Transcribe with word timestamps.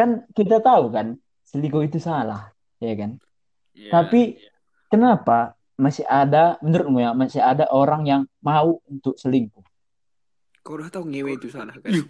kan 0.00 0.24
kita 0.32 0.64
tahu 0.64 0.88
kan 0.88 1.20
selingkuh 1.44 1.84
itu 1.84 2.00
salah, 2.00 2.48
ya 2.80 2.96
kan? 2.96 3.20
Iya, 3.76 3.92
Tapi 3.92 4.40
iya. 4.40 4.48
kenapa 4.88 5.52
masih 5.76 6.08
ada 6.08 6.56
menurutmu 6.64 7.04
ya 7.04 7.12
masih 7.12 7.40
ada 7.44 7.68
orang 7.68 8.08
yang 8.08 8.22
mau 8.40 8.80
untuk 8.88 9.20
selingkuh? 9.20 9.60
Kau 10.64 10.76
udah 10.80 10.88
tahu 10.88 11.04
ngewe 11.08 11.36
itu 11.36 11.52
salah 11.52 11.76
kan? 11.76 11.92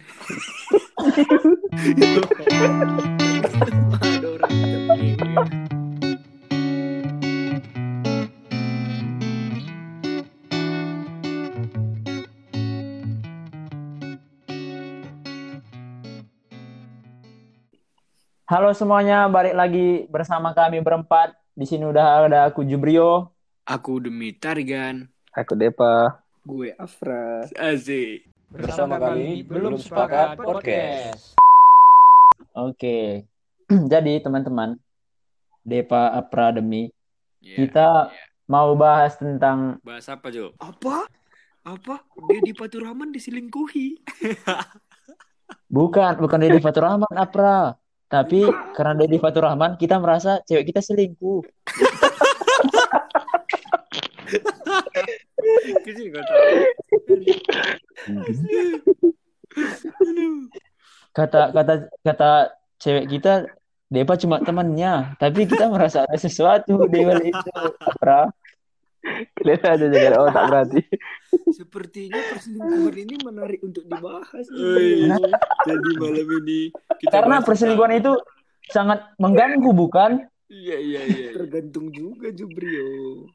Ada 4.01 4.27
orang 4.27 5.60
Halo 18.51 18.75
semuanya, 18.75 19.31
balik 19.31 19.55
lagi 19.55 20.11
bersama 20.11 20.51
kami 20.51 20.83
berempat. 20.83 21.31
Di 21.55 21.63
sini 21.63 21.87
udah 21.87 22.27
ada 22.27 22.51
aku 22.51 22.67
Jubrio. 22.67 23.31
Aku 23.63 24.03
demi 24.03 24.35
Tarigan. 24.35 25.07
Aku 25.31 25.55
Depa. 25.55 26.19
Gue 26.43 26.75
Afra. 26.75 27.47
Asik. 27.55 28.27
Bersama 28.51 28.99
kami, 28.99 29.47
Belum 29.47 29.79
Sepakat 29.79 30.35
Podcast. 30.35 31.39
Oke. 32.51 33.23
Jadi 33.95 34.19
teman-teman, 34.19 34.75
Depa 35.63 36.11
Aprademi, 36.11 36.91
Iya, 37.39 37.55
kita 37.55 38.11
iya. 38.11 38.19
mau 38.51 38.75
bahas 38.75 39.15
tentang 39.15 39.79
Bahas 39.79 40.11
apa, 40.11 40.27
Jo? 40.27 40.51
Apa? 40.59 41.07
Apa? 41.63 42.03
Dedi 42.27 42.51
Faturrahman 42.51 43.15
diselingkuhi. 43.15 43.95
bukan 45.71 46.19
bukan 46.19 46.39
Dedi 46.43 46.59
Fatur 46.67 46.83
Rahman 46.83 47.15
Apra, 47.15 47.79
tapi 48.11 48.43
karena 48.75 48.93
Dedi 48.99 49.17
Fatur 49.23 49.47
Rahman 49.47 49.79
kita 49.79 49.95
merasa 50.03 50.43
cewek 50.43 50.67
kita 50.75 50.83
selingkuh. 50.83 51.39
Kata 61.15 61.55
kata 61.55 61.73
kata 62.03 62.31
cewek 62.83 63.05
kita 63.07 63.47
Depa 63.91 64.15
cuma 64.15 64.39
temannya, 64.39 65.19
tapi 65.19 65.43
kita 65.43 65.67
merasa 65.67 66.07
ada 66.07 66.15
sesuatu 66.15 66.87
di 66.87 67.03
balik 67.03 67.27
itu, 67.27 67.51
Apra. 67.83 68.31
Kelihatan 69.37 69.69
aja 69.77 69.87
jangan 69.89 70.13
otak 70.27 70.43
berarti. 70.49 70.81
Sepertinya 71.59 72.19
perselingkuhan 72.31 72.95
ini 72.97 73.15
menarik 73.25 73.61
untuk 73.65 73.83
dibahas. 73.85 74.45
Jadi 75.65 75.91
malam 75.97 76.27
ini 76.43 76.69
kita 77.01 77.11
Karena 77.11 77.41
perselingkuhan 77.41 77.97
itu 77.97 78.13
sangat 78.69 79.13
mengganggu, 79.17 79.71
bukan? 79.73 80.25
Iya 80.51 80.77
iya 80.77 81.01
iya. 81.07 81.29
Tergantung 81.33 81.89
juga 81.89 82.29
Jubrio. 82.31 83.27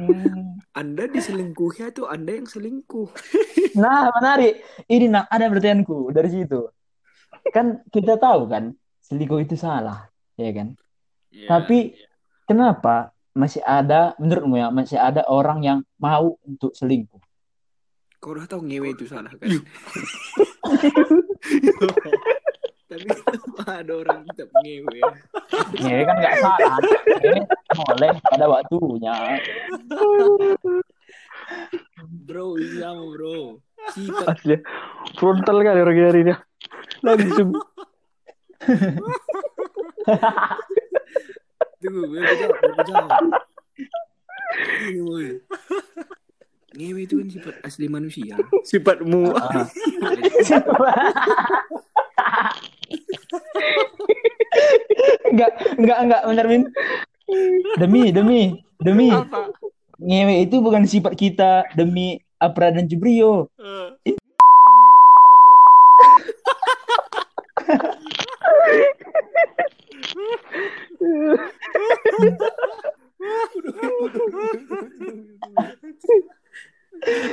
Hmm. 0.00 0.56
Anda 0.72 1.04
diselingkuhi 1.12 1.92
atau 1.92 2.08
Anda 2.08 2.40
yang 2.40 2.48
selingkuh? 2.48 3.08
Nah, 3.70 4.10
menarik. 4.18 4.66
Ini 4.90 5.06
nak 5.06 5.30
ada 5.30 5.46
pertanyaanku 5.46 6.10
dari 6.10 6.26
situ. 6.26 6.66
Kan 7.54 7.86
kita 7.86 8.18
tahu 8.18 8.50
kan, 8.50 8.74
selingkuh 8.98 9.46
itu 9.46 9.54
salah, 9.54 10.10
ya 10.34 10.50
kan? 10.50 10.74
Iya, 11.30 11.46
Tapi 11.46 11.94
kenapa 12.50 13.14
masih 13.34 13.62
ada, 13.62 14.14
menurutmu 14.18 14.58
ya, 14.58 14.70
masih 14.74 14.98
ada 14.98 15.22
orang 15.30 15.62
yang 15.62 15.78
mau 15.98 16.38
untuk 16.42 16.74
selingkuh? 16.74 17.20
Kau 18.20 18.36
udah 18.36 18.44
tahu 18.44 18.68
ngewe 18.68 18.92
itu 18.92 19.08
salah 19.08 19.32
kan? 19.32 19.48
Tapi 22.90 23.06
ada 23.64 23.92
orang 23.96 24.28
tetap 24.28 24.52
ngewe? 24.60 25.00
Ya 25.80 26.04
kan 26.04 26.16
nggak 26.20 26.36
salah. 26.42 26.76
Ya, 27.24 27.40
boleh 27.72 28.10
pada 28.20 28.46
waktunya. 28.50 29.40
Bro, 32.28 32.60
ini 32.60 32.76
sama 32.76 33.08
bro. 33.08 33.56
Sifat 33.96 34.36
Asli. 34.36 34.56
Frontal 35.16 35.64
kali 35.64 35.80
orang 35.80 35.96
hari 35.96 36.20
ini. 36.26 36.34
Langsung. 37.00 37.56
Tunggu, 41.80 42.12
gue 42.12 42.20
mau 42.20 42.36
jawab, 42.36 42.56
gue 42.60 42.72
mau 42.76 42.84
jawab. 42.84 43.08
Ini 44.84 45.00
boy. 45.00 45.28
Ngewe 46.76 47.00
itu 47.02 47.14
kan 47.18 47.28
sifat 47.32 47.54
asli 47.66 47.86
manusia. 47.88 48.36
Sifatmu. 48.68 49.32
Ah. 49.32 49.66
Enggak, 55.30 55.50
enggak, 55.80 55.98
enggak, 56.04 56.22
bener 56.28 56.46
Min. 56.46 56.62
Demi, 57.80 58.02
demi, 58.12 58.40
demi. 58.78 59.08
Apa? 59.08 59.48
Ngewe 59.98 60.44
itu 60.44 60.60
bukan 60.60 60.84
sifat 60.84 61.16
kita 61.16 61.64
demi 61.72 62.20
Apra 62.36 62.70
dan 62.70 62.84
Jubrio. 62.86 63.48
Eh. 64.04 64.20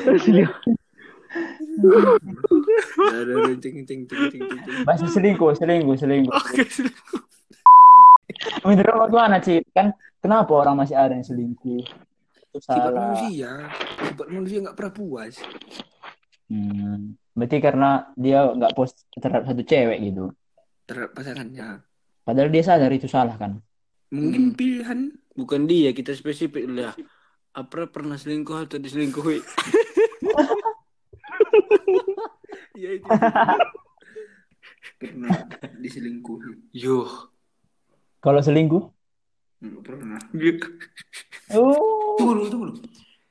Asli. 0.07 0.43
Ada 2.97 3.33
ada 3.77 3.85
cing 3.85 4.01
cing 4.09 4.21
cing 4.31 4.41
cing 4.41 4.59
cing. 4.65 4.75
Masih 4.85 5.07
selingkuh, 5.13 5.53
selingkuh, 5.53 5.95
selingkuh. 5.97 6.33
Oke, 6.33 6.63
Menurut 8.65 9.09
gimana 9.09 9.37
sih? 9.41 9.61
Kan 9.71 9.93
kenapa 10.19 10.51
orang 10.53 10.75
masih 10.81 10.97
ada 10.97 11.13
yang 11.13 11.25
selingkuh? 11.25 11.81
Itu 12.53 12.57
sifat 12.57 12.91
salah. 12.91 13.13
manusia. 13.13 13.51
Sifat 14.01 14.27
manusia 14.33 14.57
nggak 14.65 14.77
pernah 14.77 14.93
puas. 14.93 15.33
Hmm, 16.47 17.19
berarti 17.35 17.57
karena 17.59 17.89
dia 18.15 18.39
nggak 18.55 18.73
post 18.73 19.03
terhadap 19.13 19.43
satu 19.51 19.63
cewek 19.63 19.99
gitu. 20.11 20.31
terhadap 20.87 21.19
pasangannya. 21.19 21.83
Padahal 22.23 22.47
dia 22.47 22.63
sadar 22.63 22.87
itu 22.95 23.11
salah 23.11 23.35
kan. 23.35 23.59
Mungkin 24.07 24.55
pilihan 24.55 25.11
bukan 25.35 25.67
dia 25.67 25.91
kita 25.91 26.15
spesifik 26.15 26.63
lah. 26.71 26.95
Apa 27.51 27.91
pernah 27.91 28.15
selingkuh 28.15 28.71
atau 28.71 28.79
diselingkuhi? 28.79 29.43
ya 32.77 32.89
itu. 32.93 33.07
pernah 34.97 35.33
diselingkuhi. 35.77 36.73
Yo, 36.73 37.05
Kalau 38.17 38.39
selingkuh? 38.39 38.83
nggak 39.57 39.83
pernah. 39.83 40.21
Oh. 41.49 42.13
Tunggu 42.15 42.33
dulu, 42.35 42.47
tunggu 42.47 42.65
dulu. 42.71 42.81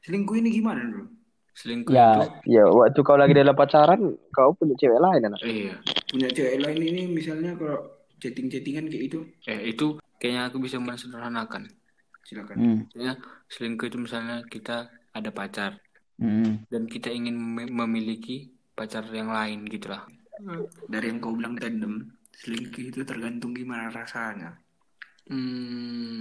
Selingkuh 0.01 0.37
ini 0.37 0.51
gimana 0.53 0.83
dulu? 0.83 1.07
Selingkuh 1.53 1.91
Ya. 1.91 2.23
itu 2.45 2.59
Ya 2.59 2.65
waktu 2.65 2.99
kau 3.01 3.15
lagi 3.15 3.33
dalam 3.33 3.55
pacaran, 3.55 4.01
kau 4.31 4.51
punya 4.53 4.75
cewek 4.77 4.99
lain 4.99 5.23
anak. 5.25 5.41
iya. 5.43 5.75
Punya 6.07 6.29
cewek 6.29 6.61
lain 6.61 6.81
ini 6.81 7.03
misalnya 7.09 7.55
kalau 7.55 7.79
chatting-chattingan 8.17 8.87
kayak 8.87 9.05
itu. 9.07 9.19
Eh, 9.45 9.71
itu 9.71 9.87
kayaknya 10.17 10.49
aku 10.49 10.59
bisa 10.59 10.77
mensederhanakan. 10.77 11.67
Silakan. 12.23 12.57
Hmm. 12.57 12.79
Maksudnya 12.85 13.15
selingkuh 13.49 13.87
itu 13.87 13.99
misalnya 14.01 14.43
kita 14.45 14.87
ada 15.13 15.31
pacar 15.31 15.79
Hmm. 16.17 16.65
dan 16.67 16.87
kita 16.87 17.09
ingin 17.09 17.37
mem- 17.37 17.71
memiliki 17.71 18.56
pacar 18.77 19.09
yang 19.09 19.33
lain 19.33 19.65
gitulah. 19.67 20.05
Dari 20.87 21.09
yang 21.09 21.19
kau 21.19 21.33
bilang 21.33 21.57
tandem, 21.57 22.13
selingkuh 22.37 22.93
itu 22.93 23.01
tergantung 23.09 23.57
gimana 23.57 23.89
rasanya. 23.89 24.61
Hmm. 25.33 26.21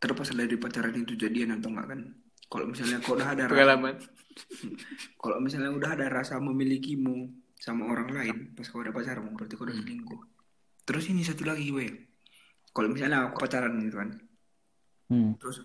Terlepas 0.00 0.32
dari 0.32 0.56
pacaran 0.56 0.96
itu 0.96 1.12
jadian 1.14 1.60
atau 1.60 1.68
enggak 1.68 1.92
kan? 1.92 2.00
Kalau 2.50 2.66
misalnya 2.66 2.98
kau 3.04 3.14
udah 3.14 3.36
ada 3.36 3.44
pengalaman. 3.46 4.00
Kalau 5.22 5.36
misalnya 5.38 5.70
udah 5.76 5.90
ada 5.94 6.08
rasa 6.08 6.40
memilikimu 6.40 7.28
sama 7.60 7.92
orang 7.92 8.08
lain 8.08 8.36
pas 8.56 8.64
kau 8.64 8.80
ada 8.80 8.88
pacarmu 8.88 9.36
berarti 9.36 9.54
kau 9.54 9.68
udah 9.68 9.76
selingkuh. 9.76 10.20
Terus 10.88 11.04
ini 11.12 11.20
satu 11.20 11.44
lagi 11.44 11.68
gue. 11.68 11.86
Kalau 12.72 12.88
misalnya 12.88 13.28
aku 13.28 13.44
pacaran 13.44 13.76
gitu 13.84 14.00
kan, 14.00 14.10
Hmm. 15.10 15.34
terus 15.42 15.58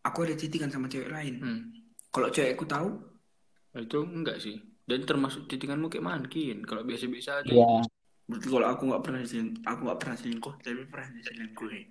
aku 0.00 0.24
ada 0.24 0.32
chattingan 0.32 0.72
sama 0.72 0.88
cewek 0.88 1.12
lain. 1.12 1.44
Kalau 2.08 2.32
cewekku 2.32 2.64
tahu, 2.64 2.88
itu 3.76 4.00
enggak 4.00 4.40
sih. 4.40 4.56
Dan 4.88 5.04
termasuk 5.04 5.44
chattinganmu 5.52 5.92
kayak 5.92 6.08
makin. 6.08 6.64
Kalau 6.64 6.80
biasa-biasa 6.82 7.44
aja. 7.44 7.52
Ya. 7.52 7.84
Berarti 8.28 8.46
kalau 8.48 8.66
aku 8.68 8.82
nggak 8.88 9.02
pernah 9.04 9.20
selingkuh, 9.24 9.64
aku 9.64 9.80
nggak 9.88 10.00
pernah 10.00 10.16
selingkuh, 10.16 10.54
tapi 10.64 10.84
pernah 10.88 11.08
diselingkuhi. 11.12 11.82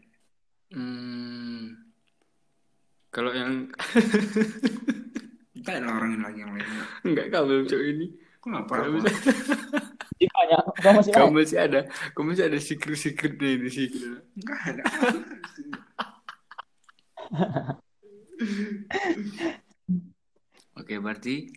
Hmm. 0.74 1.78
Kalau 3.14 3.32
yang 3.34 3.70
ada 5.68 5.88
orang 5.90 6.16
yang 6.16 6.24
lagi 6.24 6.40
yang 6.46 6.52
lainnya. 6.54 6.86
Enggak, 7.04 7.26
kamu 7.34 7.66
cowok 7.68 7.86
ini. 7.86 8.08
Jadi 10.18 10.26
banyak. 10.32 10.64
Kau 10.80 10.94
masih 10.96 11.12
kamu 11.12 11.28
ada. 11.28 11.36
masih 11.36 11.58
ada, 11.60 11.80
kamu 12.16 12.26
masih 12.32 12.46
ada 12.48 12.60
secret-secret 12.62 13.34
deh 13.36 13.56
di 13.60 13.70
sini. 13.70 14.00
Enggak 14.40 14.60
ada. 14.64 14.84
Oke, 20.80 20.94
berarti 21.02 21.50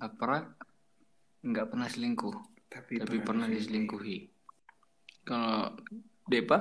apa? 0.00 0.56
Enggak 1.42 1.74
pernah 1.74 1.90
selingkuh, 1.90 2.36
tapi, 2.70 3.02
pernah 3.18 3.50
diselingkuhi. 3.50 4.30
Kalau 5.26 5.74
Depa? 6.30 6.58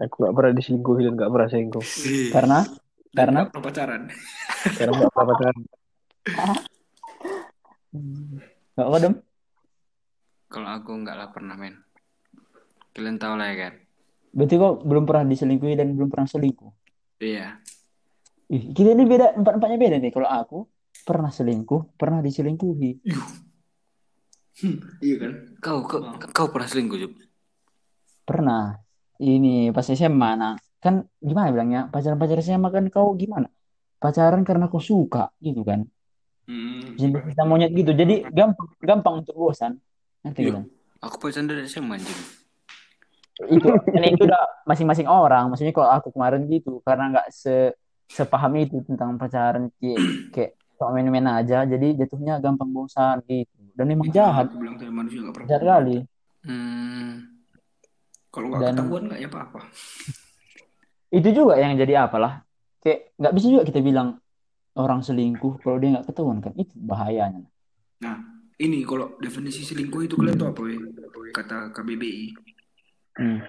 Aku 0.00 0.14
gak 0.24 0.32
pernah 0.32 0.52
diselingkuhi 0.56 1.04
dan 1.04 1.20
gak 1.20 1.28
pernah 1.28 1.48
selingkuh. 1.52 1.84
Karena 2.32 2.58
karena 3.10 3.44
Nggak 3.44 3.52
pernah 3.52 3.66
pacaran. 3.68 4.02
Karena 4.78 4.92
gak 4.96 5.12
pernah 5.12 5.28
pacaran. 5.28 5.56
nggak 8.70 8.86
apa 8.86 8.98
dem? 9.02 9.14
Kalau 10.48 10.68
aku 10.72 10.90
nggak 11.04 11.16
lah 11.18 11.28
pernah 11.34 11.54
men. 11.58 11.76
Kalian 12.96 13.20
tahu 13.20 13.34
lah 13.36 13.52
ya 13.52 13.56
kan? 13.68 13.74
Berarti 14.30 14.54
kok 14.56 14.74
belum 14.86 15.04
pernah 15.04 15.24
diselingkuhi 15.28 15.74
dan 15.76 15.92
belum 15.92 16.08
pernah 16.08 16.24
selingkuh. 16.30 16.72
Iya. 17.20 17.60
Ih, 18.50 18.72
kita 18.72 18.96
ini 18.96 19.04
beda 19.04 19.36
empat 19.36 19.60
empatnya 19.60 19.78
beda 19.78 19.96
nih. 20.00 20.12
Kalau 20.14 20.28
aku 20.30 20.58
pernah 21.04 21.30
selingkuh, 21.32 21.96
pernah 21.96 22.20
diselingkuhi. 22.20 22.90
Iya 25.00 25.16
kan? 25.16 25.32
Kau 25.60 25.78
kau, 25.88 26.00
kau 26.32 26.46
pernah 26.52 26.68
selingkuh 26.68 26.98
Jup? 27.00 27.12
Pernah. 28.28 28.76
Ini 29.20 29.68
pas 29.76 29.84
SMA, 29.84 30.30
nah 30.32 30.56
kan 30.80 31.04
gimana 31.20 31.52
bilangnya 31.52 31.80
pacaran-pacaran 31.92 32.40
SMA 32.40 32.68
kan 32.72 32.84
kau 32.88 33.12
gimana? 33.12 33.52
Pacaran 34.00 34.40
karena 34.48 34.72
kau 34.72 34.80
suka 34.80 35.28
gitu 35.44 35.60
kan? 35.60 35.84
Hmm. 36.48 36.96
Cinta 36.96 37.44
monyet 37.44 37.76
gitu. 37.76 37.92
Jadi 37.92 38.24
gampang 38.32 38.68
gampang 38.80 39.14
untuk 39.20 39.36
bosan. 39.36 39.76
Nanti 40.24 40.40
bilang. 40.40 40.64
Aku 41.04 41.20
pacaran 41.20 41.48
dari 41.48 41.68
SMA 41.68 42.00
anjing. 42.00 42.20
Itu 43.48 43.68
itu 43.92 44.22
udah 44.24 44.64
masing-masing 44.64 45.08
orang. 45.08 45.52
Maksudnya 45.52 45.72
kalau 45.76 45.88
aku 45.92 46.08
kemarin 46.12 46.48
gitu 46.48 46.80
karena 46.84 47.12
nggak 47.12 47.28
se 47.28 47.76
sepaham 48.10 48.56
itu 48.58 48.82
tentang 48.82 49.14
pacaran 49.20 49.70
kayak 49.78 50.00
kayak 50.34 50.52
cuma 50.80 50.96
main-main 50.96 51.28
aja. 51.28 51.62
Jadi 51.62 51.92
jatuhnya 51.94 52.40
gampang 52.40 52.72
bosan 52.72 53.20
gitu. 53.28 53.52
Dan 53.76 53.92
emang 53.92 54.08
jahat, 54.08 54.48
Aku 54.48 54.56
bilang 54.56 54.80
tadi 54.80 54.88
manusia 54.88 55.20
pernah. 55.28 55.46
jahat 55.46 55.62
kali. 55.62 55.96
Hmm. 56.40 57.12
Kalau 58.32 58.46
nggak 58.48 58.60
Dan- 58.62 58.76
ketahuan 58.80 59.02
nggak 59.06 59.20
ya 59.20 59.28
apa-apa. 59.28 59.60
Itu 61.20 61.28
juga 61.30 61.54
yang 61.58 61.76
jadi 61.76 62.08
apalah. 62.08 62.46
Kayak 62.80 63.12
nggak 63.18 63.34
bisa 63.36 63.46
juga 63.50 63.62
kita 63.66 63.80
bilang 63.82 64.16
orang 64.72 65.02
selingkuh 65.02 65.60
kalau 65.60 65.76
dia 65.76 65.92
nggak 65.92 66.06
ketahuan 66.06 66.38
kan 66.40 66.54
itu 66.54 66.72
bahayanya. 66.78 67.44
Nah, 68.00 68.16
ini 68.56 68.80
kalau 68.86 69.18
definisi 69.18 69.60
selingkuh 69.60 70.06
itu 70.06 70.14
kalian 70.16 70.38
tahu 70.38 70.48
apa 70.48 70.60
weh? 70.64 70.78
Kata 71.34 71.74
KBBI. 71.74 72.26
Hmm. 73.18 73.42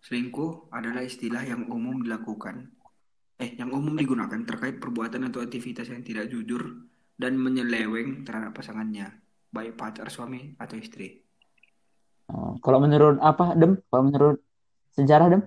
Selingkuh 0.00 0.70
adalah 0.70 1.02
istilah 1.02 1.42
yang 1.42 1.66
umum 1.68 2.00
dilakukan, 2.00 2.70
eh, 3.42 3.50
yang 3.60 3.70
umum 3.78 3.94
digunakan 4.02 4.40
terkait 4.48 4.76
perbuatan 4.82 5.22
atau 5.28 5.40
aktivitas 5.46 5.86
yang 5.92 6.02
tidak 6.08 6.26
jujur 6.32 6.62
dan 7.22 7.32
menyeleweng 7.44 8.22
terhadap 8.26 8.52
pasangannya, 8.58 9.06
baik 9.56 9.72
pacar, 9.80 10.06
suami, 10.14 10.54
atau 10.62 10.76
istri. 10.78 11.08
Oh, 12.32 12.56
kalau 12.64 12.78
menurut 12.84 13.16
apa 13.20 13.52
Dem? 13.60 13.72
Kalau 13.90 14.02
menurut 14.08 14.36
sejarah 14.96 15.26
Dem? 15.32 15.42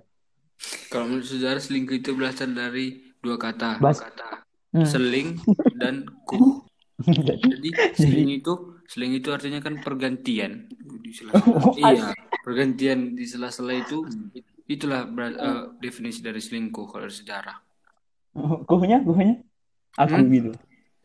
Kalau 0.92 1.06
menurut 1.10 1.28
sejarah 1.28 1.60
selingkuh 1.60 1.98
itu 2.00 2.12
berasal 2.16 2.54
dari 2.54 2.86
dua 3.20 3.36
kata, 3.36 3.82
Bas- 3.82 4.00
kata 4.00 4.46
Hmm. 4.76 4.84
seling 4.92 5.40
dan 5.82 6.04
kuh. 6.28 6.68
Jadi 7.00 7.70
seling 7.96 8.28
itu 8.44 8.54
seling 8.92 9.12
itu 9.16 9.30
artinya 9.32 9.60
kan 9.64 9.80
pergantian. 9.80 10.68
Di 11.06 11.12
sela-sela. 11.16 11.72
iya, 11.80 12.12
pergantian 12.44 13.16
di 13.16 13.24
sela-sela 13.24 13.72
itu 13.72 14.04
itulah 14.68 15.08
ber- 15.08 15.40
eh, 15.40 15.62
definisi 15.80 16.20
dari 16.20 16.42
selingkuh 16.44 16.86
kalau 16.92 17.08
sejarah. 17.08 17.56
Kuhnya, 18.70 18.98
kuhnya? 19.02 19.36
Aku 19.96 20.12
Hmm? 20.12 20.28
gitu. 20.28 20.52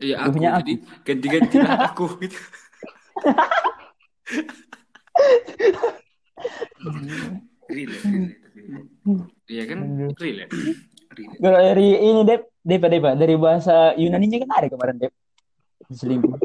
Iya 0.01 0.15
aku 0.19 0.35
Kuhnya 0.35 0.49
aku. 0.57 0.65
jadi 0.65 0.73
ganti-gantilah 1.05 1.71
aku 1.93 2.05
gitu. 2.19 2.39
relate. 7.71 8.03
Iya 9.47 9.63
kan? 9.69 9.77
Relate. 10.17 10.51
Kalau 11.39 11.59
dari 11.59 11.87
ini 11.99 12.21
Dep, 12.23 12.41
Dep, 12.63 12.83
Dep, 12.87 13.05
dari 13.19 13.35
bahasa 13.35 13.91
Yunaninya 13.95 14.37
kan 14.47 14.51
ada 14.63 14.67
kemarin 14.71 14.95
Dep. 14.99 15.13
Selingkuh. 15.91 16.39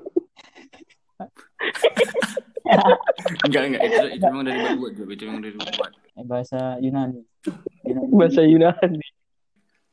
Enggak, 3.46 3.62
enggak. 3.70 3.82
Itu, 3.86 4.02
itu 4.18 4.24
memang 4.26 4.44
dari 4.44 4.58
buat 4.74 4.92
juga. 4.94 5.10
Itu 5.14 5.22
memang 5.30 5.42
dari 5.42 5.54
buat. 5.54 5.92
Eh, 6.18 6.24
bahasa 6.26 6.58
Yunani. 6.82 7.20
Yunani. 7.86 8.10
Bahasa 8.10 8.40
Yunani. 8.42 9.06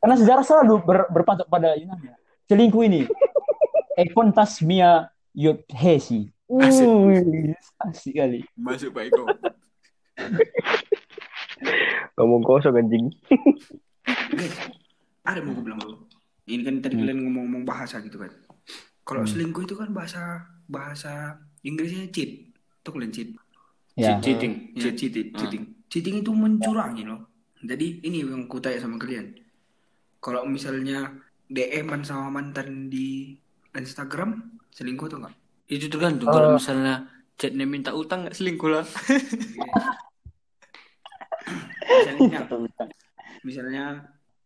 Karena 0.04 0.20
sejarah 0.20 0.44
selalu 0.44 0.84
ber- 0.84 1.08
berpatok 1.08 1.48
pada 1.48 1.80
Yunani. 1.80 2.12
Selingkuh 2.52 2.84
ini. 2.84 3.08
Ekontasmia 4.04 5.08
yothesi. 5.32 6.28
Asik. 6.52 6.88
Wih, 6.92 7.56
asik 7.88 8.14
kali. 8.20 8.44
Masuk 8.60 8.92
Pak 8.92 9.08
Eko. 9.08 9.24
Ngomong 12.20 12.44
kosong 12.44 12.76
anjing. 12.76 13.16
Ada 15.28 15.40
mau 15.40 15.56
gue 15.56 15.64
bilang 15.64 15.80
dulu. 15.80 16.04
Ini 16.44 16.68
kan 16.68 16.76
tadi 16.84 17.00
kalian 17.00 17.24
ngomong-ngomong 17.24 17.64
bahasa 17.64 18.04
gitu 18.04 18.20
kan. 18.20 18.28
Kalau 19.08 19.24
selingkuh 19.24 19.64
itu 19.64 19.80
kan 19.80 19.96
bahasa 19.96 20.44
bahasa 20.68 21.40
Inggrisnya 21.64 22.12
cheat. 22.12 22.52
Tuh 22.84 22.92
kalian 22.92 23.16
cheat. 23.16 23.32
Ya. 23.96 24.20
Cheating. 24.20 24.76
Ya, 24.76 24.92
cheating. 24.92 25.32
Cheating. 25.32 25.64
Cheating 25.88 26.16
itu 26.28 26.32
mencurangi 26.36 27.08
loh. 27.08 27.32
Jadi 27.64 28.04
ini 28.04 28.20
yang 28.28 28.52
ku 28.52 28.60
tanya 28.60 28.84
sama 28.84 29.00
kalian. 29.00 29.32
Kalau 30.24 30.48
misalnya 30.48 31.12
DM-an 31.52 32.08
sama 32.08 32.32
mantan 32.32 32.88
di 32.88 33.36
Instagram, 33.76 34.40
selingkuh 34.72 35.12
atau 35.12 35.20
enggak? 35.20 35.36
Itu 35.68 35.92
tergantung. 35.92 36.32
Kalau 36.32 36.56
misalnya 36.56 37.12
chatnya 37.36 37.68
minta 37.68 37.92
utang 37.92 38.24
nggak 38.24 38.38
selingkuh 38.40 38.72
lah. 38.72 38.88
misalnya, 41.84 42.40
misalnya, 43.44 43.84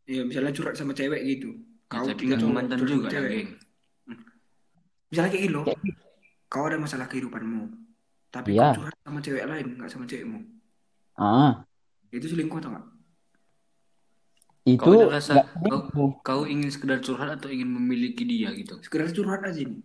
ya 0.09 0.21
misalnya 0.25 0.51
curhat 0.57 0.74
sama 0.74 0.97
cewek 0.97 1.21
gitu. 1.29 1.53
Kau 1.85 2.09
tapi 2.09 2.25
tinggal 2.25 2.41
nggak 2.41 2.50
curhat 2.50 2.57
mantan 2.57 2.80
juga, 2.81 3.07
cewek. 3.13 3.30
geng. 3.30 3.50
Misalnya 5.13 5.30
kayak 5.30 5.44
gitu. 5.45 5.62
Kau 6.50 6.63
ada 6.65 6.77
masalah 6.81 7.06
kehidupanmu, 7.06 7.63
tapi 8.33 8.57
Iya. 8.57 8.73
kau 8.73 8.81
curhat 8.81 8.97
sama 9.06 9.19
cewek 9.21 9.45
lain, 9.45 9.68
nggak 9.77 9.89
sama 9.94 10.09
cewekmu. 10.09 10.39
Ah, 11.21 11.62
Itu 12.09 12.25
selingkuh 12.33 12.57
atau 12.57 12.73
enggak? 12.73 12.96
Itu 14.67 14.83
Kau 14.83 14.99
ada 14.99 15.15
rasa 15.15 15.47
kau, 15.63 16.19
kau 16.19 16.41
ingin 16.43 16.67
sekedar 16.67 16.99
curhat 16.99 17.31
atau 17.31 17.47
ingin 17.47 17.71
memiliki 17.71 18.21
dia 18.21 18.51
gitu? 18.51 18.75
Sekedar 18.79 19.09
curhat 19.09 19.41
aja 19.41 19.63
nih. 19.63 19.79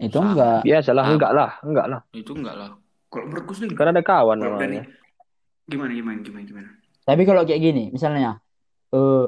Itu 0.00 0.18
enggak. 0.18 0.66
Biasalah, 0.66 1.04
Ah. 1.06 1.10
enggak 1.12 1.30
lah, 1.30 1.50
enggak 1.62 1.86
lah. 1.86 2.00
Itu 2.10 2.34
enggak 2.34 2.56
lah. 2.56 2.70
Kalau 3.06 3.24
menurutku 3.24 3.52
selingkuh. 3.52 3.76
Karena 3.76 3.92
ada 3.92 4.02
kawan 4.02 4.36
namanya. 4.36 4.82
gimana 5.64 5.92
gimana 5.92 6.18
gimana 6.18 6.42
gimana? 6.42 6.68
Tapi 7.00 7.22
kalau 7.22 7.40
kayak 7.44 7.60
gini, 7.60 7.84
misalnya 7.88 8.40
eh 8.90 9.24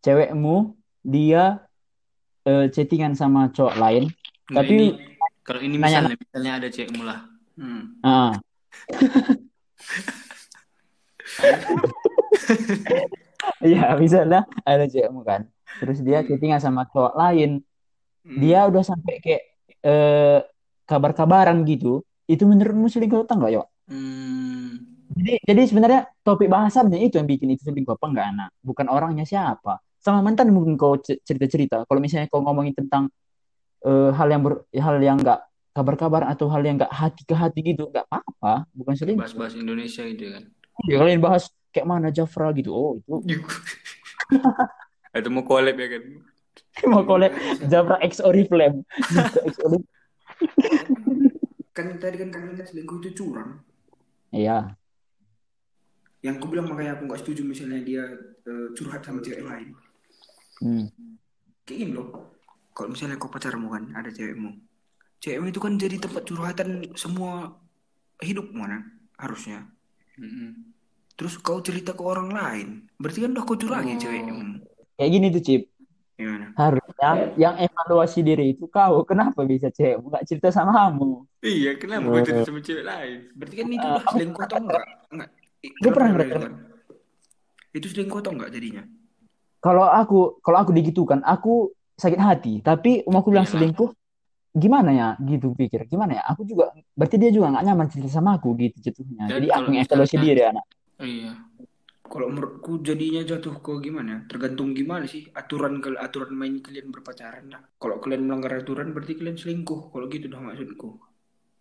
cewekmu 0.00 0.74
dia 1.00 1.64
eh, 2.42 2.66
chattingan 2.68 3.12
sama 3.12 3.48
cowok 3.48 3.76
lain, 3.76 4.04
Enggak, 4.46 4.62
Tapi- 4.62 4.72
ini 4.72 4.86
kalau 5.42 5.60
ini 5.62 5.76
Nanya- 5.76 6.02
misalnya 6.02 6.16
misalnya 6.18 6.52
ada 6.56 6.68
cewekmu 6.68 7.02
lah. 7.02 7.18
Hmm. 7.54 7.82
ah, 8.02 8.32
Iya, 13.64 13.96
misalnya 13.96 14.40
ada 14.64 14.84
cewekmu 14.86 15.22
kan. 15.24 15.46
Terus 15.80 15.98
dia 16.00 16.24
chattingan 16.24 16.60
sama 16.62 16.88
cowok 16.90 17.14
lain, 17.16 17.50
Hmm. 18.26 18.42
dia 18.42 18.66
udah 18.66 18.82
sampai 18.82 19.22
kayak 19.22 19.42
eh 19.86 20.38
kabar-kabaran 20.82 21.62
gitu. 21.62 22.02
Itu 22.26 22.42
menurutmu 22.50 22.90
selingkuh 22.90 23.22
atau 23.22 23.38
enggak, 23.38 23.52
Yok? 23.54 23.66
Hmm, 23.86 24.70
Jadi, 25.14 25.32
jadi 25.46 25.62
sebenarnya 25.70 26.00
topik 26.26 26.50
bahasannya 26.50 26.98
itu 27.06 27.16
yang 27.22 27.28
bikin 27.30 27.54
itu 27.54 27.62
selingkuh 27.70 27.94
apa 27.94 28.06
enggak, 28.10 28.26
Ana? 28.34 28.46
Bukan 28.66 28.86
orangnya 28.90 29.22
siapa. 29.22 29.78
Sama 30.02 30.26
mantan 30.26 30.50
mungkin 30.50 30.74
kau 30.74 30.98
cerita-cerita. 30.98 31.86
Kalau 31.86 32.00
misalnya 32.02 32.26
kau 32.26 32.42
ngomongin 32.42 32.74
tentang 32.74 33.06
eh, 33.86 34.10
hal 34.12 34.28
yang 34.28 34.42
ber, 34.42 34.66
hal 34.74 34.96
yang 34.98 35.18
enggak 35.22 35.46
kabar-kabar 35.76 36.26
atau 36.32 36.48
hal 36.50 36.62
yang 36.64 36.80
enggak 36.80 36.92
hati 36.92 37.22
ke 37.28 37.34
hati 37.36 37.60
gitu, 37.62 37.86
enggak 37.92 38.08
apa-apa, 38.10 38.66
bukan 38.74 38.94
selingkuh. 38.96 39.22
bahas-bahas 39.22 39.54
Indonesia 39.54 40.02
gitu 40.08 40.24
kan. 40.34 40.42
Ya, 40.90 40.96
kalian 41.00 41.20
bahas 41.22 41.48
kayak 41.76 41.88
mana 41.88 42.08
Jafra 42.08 42.48
gitu. 42.56 42.72
Oh, 42.72 42.96
itu 43.20 43.44
Atau 45.16 45.28
mau 45.28 45.44
collab 45.44 45.76
ya 45.76 45.88
kan? 45.92 46.02
mau 46.92 47.04
kolek 47.04 47.32
Jafra 47.68 48.00
X 48.00 48.20
Oriflame. 48.24 48.84
Jafra 49.12 49.40
X 49.44 49.54
Oriflame. 49.60 49.88
Kan 51.76 52.00
tadi 52.00 52.16
kan 52.16 52.32
kamu 52.32 52.56
bilang 52.56 52.64
selingkuh 52.64 53.04
itu 53.04 53.20
curang. 53.20 53.60
Iya. 54.32 54.72
Yang 56.24 56.40
aku 56.40 56.46
bilang 56.48 56.72
makanya 56.72 56.96
aku 56.96 57.04
nggak 57.04 57.20
setuju 57.20 57.44
misalnya 57.44 57.84
dia 57.84 58.00
eh, 58.48 58.72
curhat 58.72 59.04
sama 59.04 59.20
cewek 59.20 59.44
lain. 59.44 59.76
Hmm. 60.64 60.88
Kayak 61.68 61.78
gini 61.84 61.92
loh. 61.92 62.32
Kalau 62.72 62.96
misalnya 62.96 63.20
kau 63.20 63.28
pacarmu 63.28 63.68
kan 63.68 63.92
ada 63.92 64.08
cewekmu. 64.08 64.56
Cewekmu 65.20 65.52
itu 65.52 65.60
kan 65.60 65.76
jadi 65.76 66.00
tempat 66.00 66.24
curhatan 66.24 66.96
semua 66.96 67.60
hidupmu 68.24 68.64
kan 68.64 68.96
harusnya. 69.20 69.68
Mm-mm. 70.16 70.75
Terus 71.16 71.40
kau 71.40 71.64
cerita 71.64 71.96
ke 71.96 72.02
orang 72.04 72.28
lain. 72.28 72.68
Berarti 73.00 73.24
kan 73.24 73.32
udah 73.32 73.44
kau 73.44 73.56
curangi 73.56 73.96
Oh. 73.96 74.00
cewekmu. 74.00 74.42
Kayak 74.96 75.10
gini 75.12 75.26
tuh, 75.32 75.42
Cip. 75.42 75.62
Gimana? 76.16 76.46
Harusnya 76.56 77.10
yang 77.36 77.54
evaluasi 77.60 78.20
diri 78.20 78.52
itu 78.52 78.64
kau. 78.68 79.04
Kenapa 79.04 79.44
bisa 79.44 79.68
cewek 79.68 80.00
nggak 80.00 80.24
cerita 80.24 80.48
sama 80.48 80.72
kamu? 80.72 81.24
Iya, 81.44 81.76
kenapa 81.76 82.08
gue 82.08 82.20
cerita 82.24 82.42
sama 82.48 82.60
cewek 82.60 82.84
lain? 82.84 83.18
Berarti 83.36 83.54
kan 83.56 83.66
itu 83.68 83.86
udah 83.86 84.04
selingkuh 84.12 84.42
atau 84.44 84.56
enggak? 84.60 84.84
Enggak. 85.12 85.28
Gue 85.76 85.90
pernah 85.92 86.08
selingkuh? 86.12 86.42
Itu 87.76 87.86
selingkuh 87.92 88.18
atau 88.20 88.32
enggak 88.32 88.50
jadinya? 88.52 88.82
Kalau 89.60 89.84
aku 89.88 90.18
kalau 90.40 90.58
aku 90.64 90.70
digitukan, 90.72 91.20
aku 91.20 91.72
sakit 91.96 92.20
hati. 92.20 92.54
Tapi 92.60 93.04
om 93.04 93.16
aku 93.16 93.28
bilang 93.32 93.44
Iyalah. 93.44 93.56
selingkuh, 93.56 93.88
gimana 94.56 94.90
ya? 94.96 95.08
Gitu 95.20 95.52
pikir. 95.52 95.84
Gimana 95.84 96.16
ya? 96.16 96.22
Aku 96.32 96.48
juga 96.48 96.72
berarti 96.96 97.16
dia 97.20 97.28
juga 97.28 97.52
nggak 97.52 97.64
nyaman 97.64 97.86
cerita 97.92 98.08
sama 98.08 98.40
aku 98.40 98.56
gitu 98.56 98.80
jatuhnya. 98.80 99.28
Jadi 99.28 99.52
aku 99.52 99.68
yang 99.68 99.84
evaluasi 99.84 100.16
diri 100.16 100.44
anak. 100.44 100.64
Iya. 101.00 101.32
Kalau 102.06 102.30
menurutku 102.30 102.80
jadinya 102.86 103.26
jatuh 103.26 103.58
ke 103.58 103.82
gimana? 103.82 104.22
Tergantung 104.30 104.70
gimana 104.72 105.10
sih 105.10 105.26
aturan 105.34 105.82
kalau 105.82 105.98
aturan 105.98 106.32
main 106.38 106.62
kalian 106.62 106.94
berpacaran 106.94 107.50
lah. 107.50 107.62
Kalau 107.82 107.98
kalian 107.98 108.30
melanggar 108.30 108.62
aturan 108.62 108.94
berarti 108.94 109.18
kalian 109.18 109.34
selingkuh. 109.34 109.90
Kalau 109.90 110.06
gitu 110.06 110.30
dah 110.30 110.38
maksudku. 110.38 111.02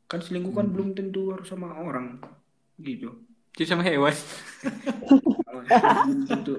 Kan 0.06 0.22
selingkuh 0.22 0.54
kan 0.54 0.70
belum 0.70 0.94
tentu 0.94 1.34
harus 1.34 1.50
sama 1.50 1.74
orang. 1.82 2.22
Gitu. 2.78 3.10
Jadi 3.58 3.66
sama 3.66 3.84
hewan. 3.84 4.14
Belum 6.06 6.24
tentu. 6.30 6.54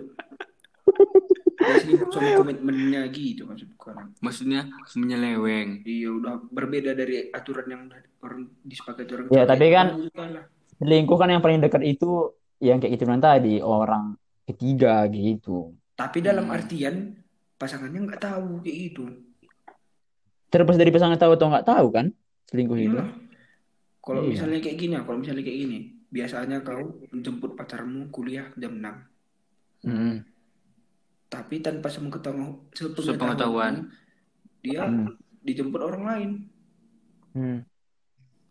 Selingkuh 1.56 2.10
sama 2.10 2.28
komitmennya 2.42 3.06
gitu 3.14 3.46
maksudku 3.46 3.94
kan. 3.94 4.10
Maksudnya 4.18 4.66
menyeleweng. 4.98 5.86
Iya 5.86 6.10
udah 6.10 6.34
berbeda 6.50 6.90
dari 6.98 7.30
aturan 7.30 7.66
yang 7.70 7.82
orang 8.18 8.50
disepakati 8.66 9.14
orang 9.14 9.26
Ya, 9.30 9.46
tapi 9.46 9.70
kan-. 9.70 10.10
Selingkuh 10.82 11.16
kan 11.16 11.30
yang 11.30 11.40
paling 11.40 11.62
dekat 11.62 11.86
itu 11.86 12.34
yang 12.58 12.80
kayak 12.80 12.96
gitu 12.96 13.04
bilang 13.04 13.20
tadi 13.20 13.60
orang 13.60 14.16
ketiga 14.44 15.04
gitu. 15.08 15.74
Tapi 15.92 16.18
dalam 16.20 16.48
Hmm. 16.48 16.56
artian 16.56 16.94
pasangannya 17.56 18.00
nggak 18.04 18.22
tahu 18.22 18.60
kayak 18.60 18.78
gitu. 18.90 19.04
Terlepas 20.46 20.76
dari 20.76 20.90
pasangan 20.92 21.18
tahu 21.18 21.32
atau 21.34 21.46
nggak 21.50 21.66
tahu 21.66 21.86
kan 21.90 22.06
selingkuh 22.48 22.78
itu. 22.78 22.94
Iyalah. 22.94 23.08
Kalau 24.00 24.22
Iya. 24.22 24.30
misalnya 24.30 24.58
kayak 24.62 24.78
gini, 24.78 24.94
kalau 25.02 25.18
misalnya 25.18 25.42
kayak 25.42 25.58
gini, 25.66 25.78
biasanya 26.06 26.62
kau 26.62 26.84
menjemput 27.10 27.58
pacarmu 27.58 28.06
kuliah 28.14 28.46
jam 28.54 28.78
6. 28.78 28.96
Hmm. 29.82 30.22
Tapi 31.26 31.58
tanpa 31.58 31.90
sepengetahuan, 31.90 32.62
Sepengetahuan. 32.70 33.90
dia 34.62 34.86
Hmm. 34.86 35.10
dijemput 35.42 35.82
orang 35.82 36.02
lain. 36.06 36.30
Hmm. 37.34 37.58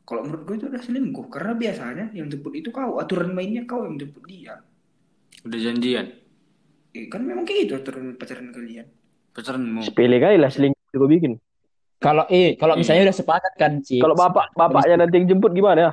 Kalau 0.06 0.22
menurut 0.22 0.44
gue 0.46 0.56
itu 0.62 0.66
udah 0.70 0.82
selingkuh 0.82 1.28
karena 1.34 1.58
biasanya 1.58 2.06
yang 2.14 2.30
jemput 2.30 2.54
itu 2.54 2.70
kau, 2.70 3.02
aturan 3.02 3.34
mainnya 3.34 3.66
kau 3.66 3.90
yang 3.90 3.98
jemput 3.98 4.22
dia. 4.30 4.62
Udah 5.42 5.60
janjian. 5.60 6.14
Eh, 6.94 7.10
kan 7.10 7.26
memang 7.26 7.44
kayak 7.44 7.66
gitu 7.66 7.74
aturan 7.82 8.14
pacaran 8.14 8.54
kalian. 8.54 8.86
Pacaranmu. 9.34 9.82
Sepele 9.84 10.22
kali 10.22 10.38
lah 10.38 10.54
selingkuh 10.54 10.94
gue 10.94 11.10
bikin. 11.10 11.34
Kalau 11.98 12.30
eh 12.30 12.54
kalau 12.56 12.78
Iya. 12.78 12.82
misalnya 12.86 13.04
udah 13.10 13.18
sepakat 13.18 13.54
kan 13.58 13.82
Cip. 13.82 14.00
Kalau 14.00 14.14
bapak 14.14 14.54
bapaknya 14.54 15.04
nanti 15.04 15.16
yang 15.18 15.28
jemput 15.28 15.52
gimana 15.52 15.80
ya? 15.82 15.92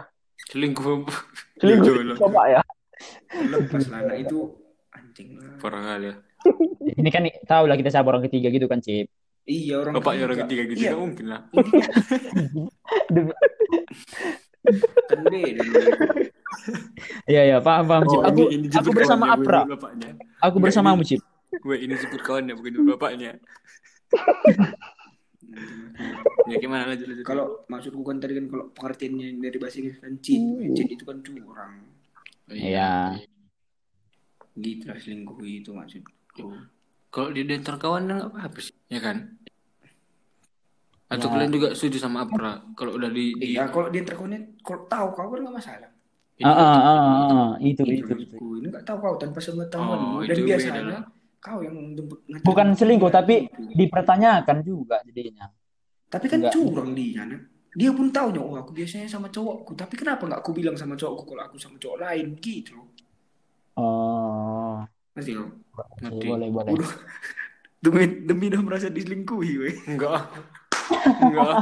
Selingkuh. 0.52 1.08
Selingkuh 1.56 1.94
Iya, 1.96 2.14
bapak 2.20 2.44
ya. 2.52 2.60
Lepas 3.48 3.84
lah 3.88 3.98
anak 4.04 4.16
itu 4.28 4.38
anjing 4.92 5.40
lah. 5.40 5.56
Parah 5.56 5.80
kali 5.82 6.12
ya. 6.12 6.14
Ini 7.00 7.08
kan 7.08 7.22
tahu 7.48 7.64
lah 7.64 7.76
kita 7.80 7.88
siapa 7.88 8.12
orang 8.12 8.28
ketiga 8.28 8.52
gitu 8.52 8.68
kan 8.68 8.84
Cip. 8.84 9.08
Iya 9.42 9.74
orang 9.82 9.92
Bapaknya 9.98 10.22
orang 10.30 10.38
ketiga 10.46 10.62
gitu. 10.70 10.80
Iya, 10.86 10.94
mungkin 10.94 11.26
lah. 11.26 11.40
intinya 15.12 15.58
kan 15.58 15.66
beda. 15.74 16.06
Iya 17.26 17.42
ya 17.50 17.56
paham 17.58 17.84
paham. 17.90 18.02
Oh, 18.06 18.22
Aku 18.22 18.46
ini- 18.54 18.70
ini 18.70 18.74
aku 18.74 18.90
bersama 18.94 19.34
Apra. 19.34 19.66
Aku 20.46 20.56
ini- 21.02 21.06
Cip. 21.06 21.20
Gue 21.60 21.76
ini 21.84 21.94
sebut 21.98 22.22
kawannya 22.22 22.54
bukan 22.56 22.86
bapaknya. 22.86 23.36
Ya 26.48 26.56
gimana 26.58 26.88
lanjut 26.88 27.06
lanjut. 27.12 27.26
Kalau 27.28 27.62
maksudku 27.68 28.00
kan 28.00 28.16
tadi 28.16 28.34
kan 28.40 28.48
kalau 28.48 28.72
pengertiannya 28.72 29.36
dari 29.36 29.58
bahasa 29.60 29.84
Inggris 29.84 30.00
kan 30.00 30.16
cheat, 30.18 30.40
cheat 30.72 30.88
itu 30.96 31.04
kan 31.04 31.20
curang. 31.20 31.74
Iya. 32.48 33.20
Gitu 34.56 34.84
lah 34.88 34.96
selingkuh 34.96 35.38
itu 35.44 35.70
maksudku. 35.70 36.56
Kalau 37.12 37.28
di 37.28 37.44
antar 37.44 37.76
kawan 37.76 38.08
nggak 38.08 38.32
apa-apa 38.32 38.58
sih, 38.58 38.72
ya 38.88 39.00
kan? 39.04 39.36
Atau 41.12 41.28
Ya. 41.28 41.32
kalian 41.36 41.52
juga 41.52 41.68
setuju 41.76 42.00
sama 42.00 42.24
Apra 42.24 42.64
kalau 42.72 42.96
udah 42.96 43.12
di, 43.12 43.36
di 43.36 43.52
Iya, 43.52 43.68
kalau 43.68 43.92
terkonek, 43.92 44.64
kalau 44.64 44.88
tahu 44.88 45.06
kau 45.12 45.28
kan 45.28 45.44
nggak 45.44 45.56
masalah. 45.60 45.90
ini- 46.40 46.48
Ah, 46.48 46.56
ah, 46.56 46.72
ah, 46.72 46.80
ah, 46.80 47.24
ah. 47.36 47.50
itu 47.60 47.84
Itu 47.84 48.16
itu. 48.16 48.32
itu. 48.32 48.36
Ini 48.64 48.66
nggak 48.72 48.84
tahu 48.88 48.96
kau 49.04 49.14
tanpa 49.20 49.38
sepengetahuan. 49.44 49.98
Oh, 50.00 50.24
Dan 50.24 50.36
biasanya 50.40 50.98
kau 51.36 51.60
yang 51.60 51.76
jemput 51.92 52.18
Bukan 52.40 52.66
selingkuh 52.72 53.12
dia, 53.12 53.16
tapi 53.20 53.34
dipertanyakan 53.76 54.56
juga 54.64 55.04
jadinya. 55.04 55.52
Tapi 56.08 56.26
kan 56.32 56.38
Enggak. 56.40 56.56
curang 56.56 56.90
dia, 56.96 57.28
nak. 57.28 57.44
Dia 57.76 57.88
pun 57.92 58.08
tahu 58.08 58.28
oh 58.36 58.56
aku 58.56 58.72
biasanya 58.72 59.04
sama 59.04 59.28
cowokku, 59.28 59.76
tapi 59.76 60.00
kenapa 60.00 60.24
nggak 60.24 60.40
aku 60.40 60.52
bilang 60.56 60.76
sama 60.80 60.96
cowokku 60.96 61.24
kalau 61.28 61.44
aku 61.44 61.56
sama 61.60 61.76
cowok 61.76 61.98
lain 62.04 62.36
gitu. 62.40 62.76
Oh, 63.76 64.21
Ngerti 65.12 65.30
kau? 65.36 65.48
Ngerti. 66.00 66.26
boleh 66.26 66.48
boleh. 66.48 66.72
Udah 66.72 66.90
demi 67.82 68.04
demi 68.22 68.44
udah 68.48 68.62
merasa 68.62 68.86
diselingkuhi, 68.88 69.52
weh. 69.58 69.74
enggak 69.90 70.30
enggak 71.18 71.58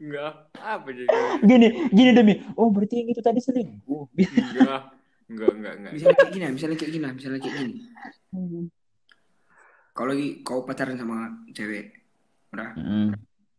enggak 0.00 0.32
apa 0.56 0.88
jadi 0.90 1.06
Gini, 1.44 1.68
gini 1.90 2.10
demi. 2.12 2.34
Oh, 2.56 2.72
berarti 2.72 3.02
yang 3.04 3.08
itu 3.12 3.20
tadi 3.20 3.38
selingkuh. 3.38 4.08
enggak 4.16 4.82
enggak 5.28 5.50
enggak 5.52 5.74
enggak 5.76 5.92
Misalnya 5.92 6.16
kayak 6.16 6.32
gini, 6.32 6.44
misalnya 6.50 6.76
kayak 6.80 6.92
gini, 6.92 7.06
misalnya 7.12 7.38
kayak 7.38 7.56
gini. 7.60 7.74
Kalau 9.92 10.08
lagi 10.14 10.28
kau 10.40 10.62
pacaran 10.62 10.94
sama 10.94 11.42
cewek, 11.50 11.90
udah, 12.54 12.70
Hmm. 12.78 13.10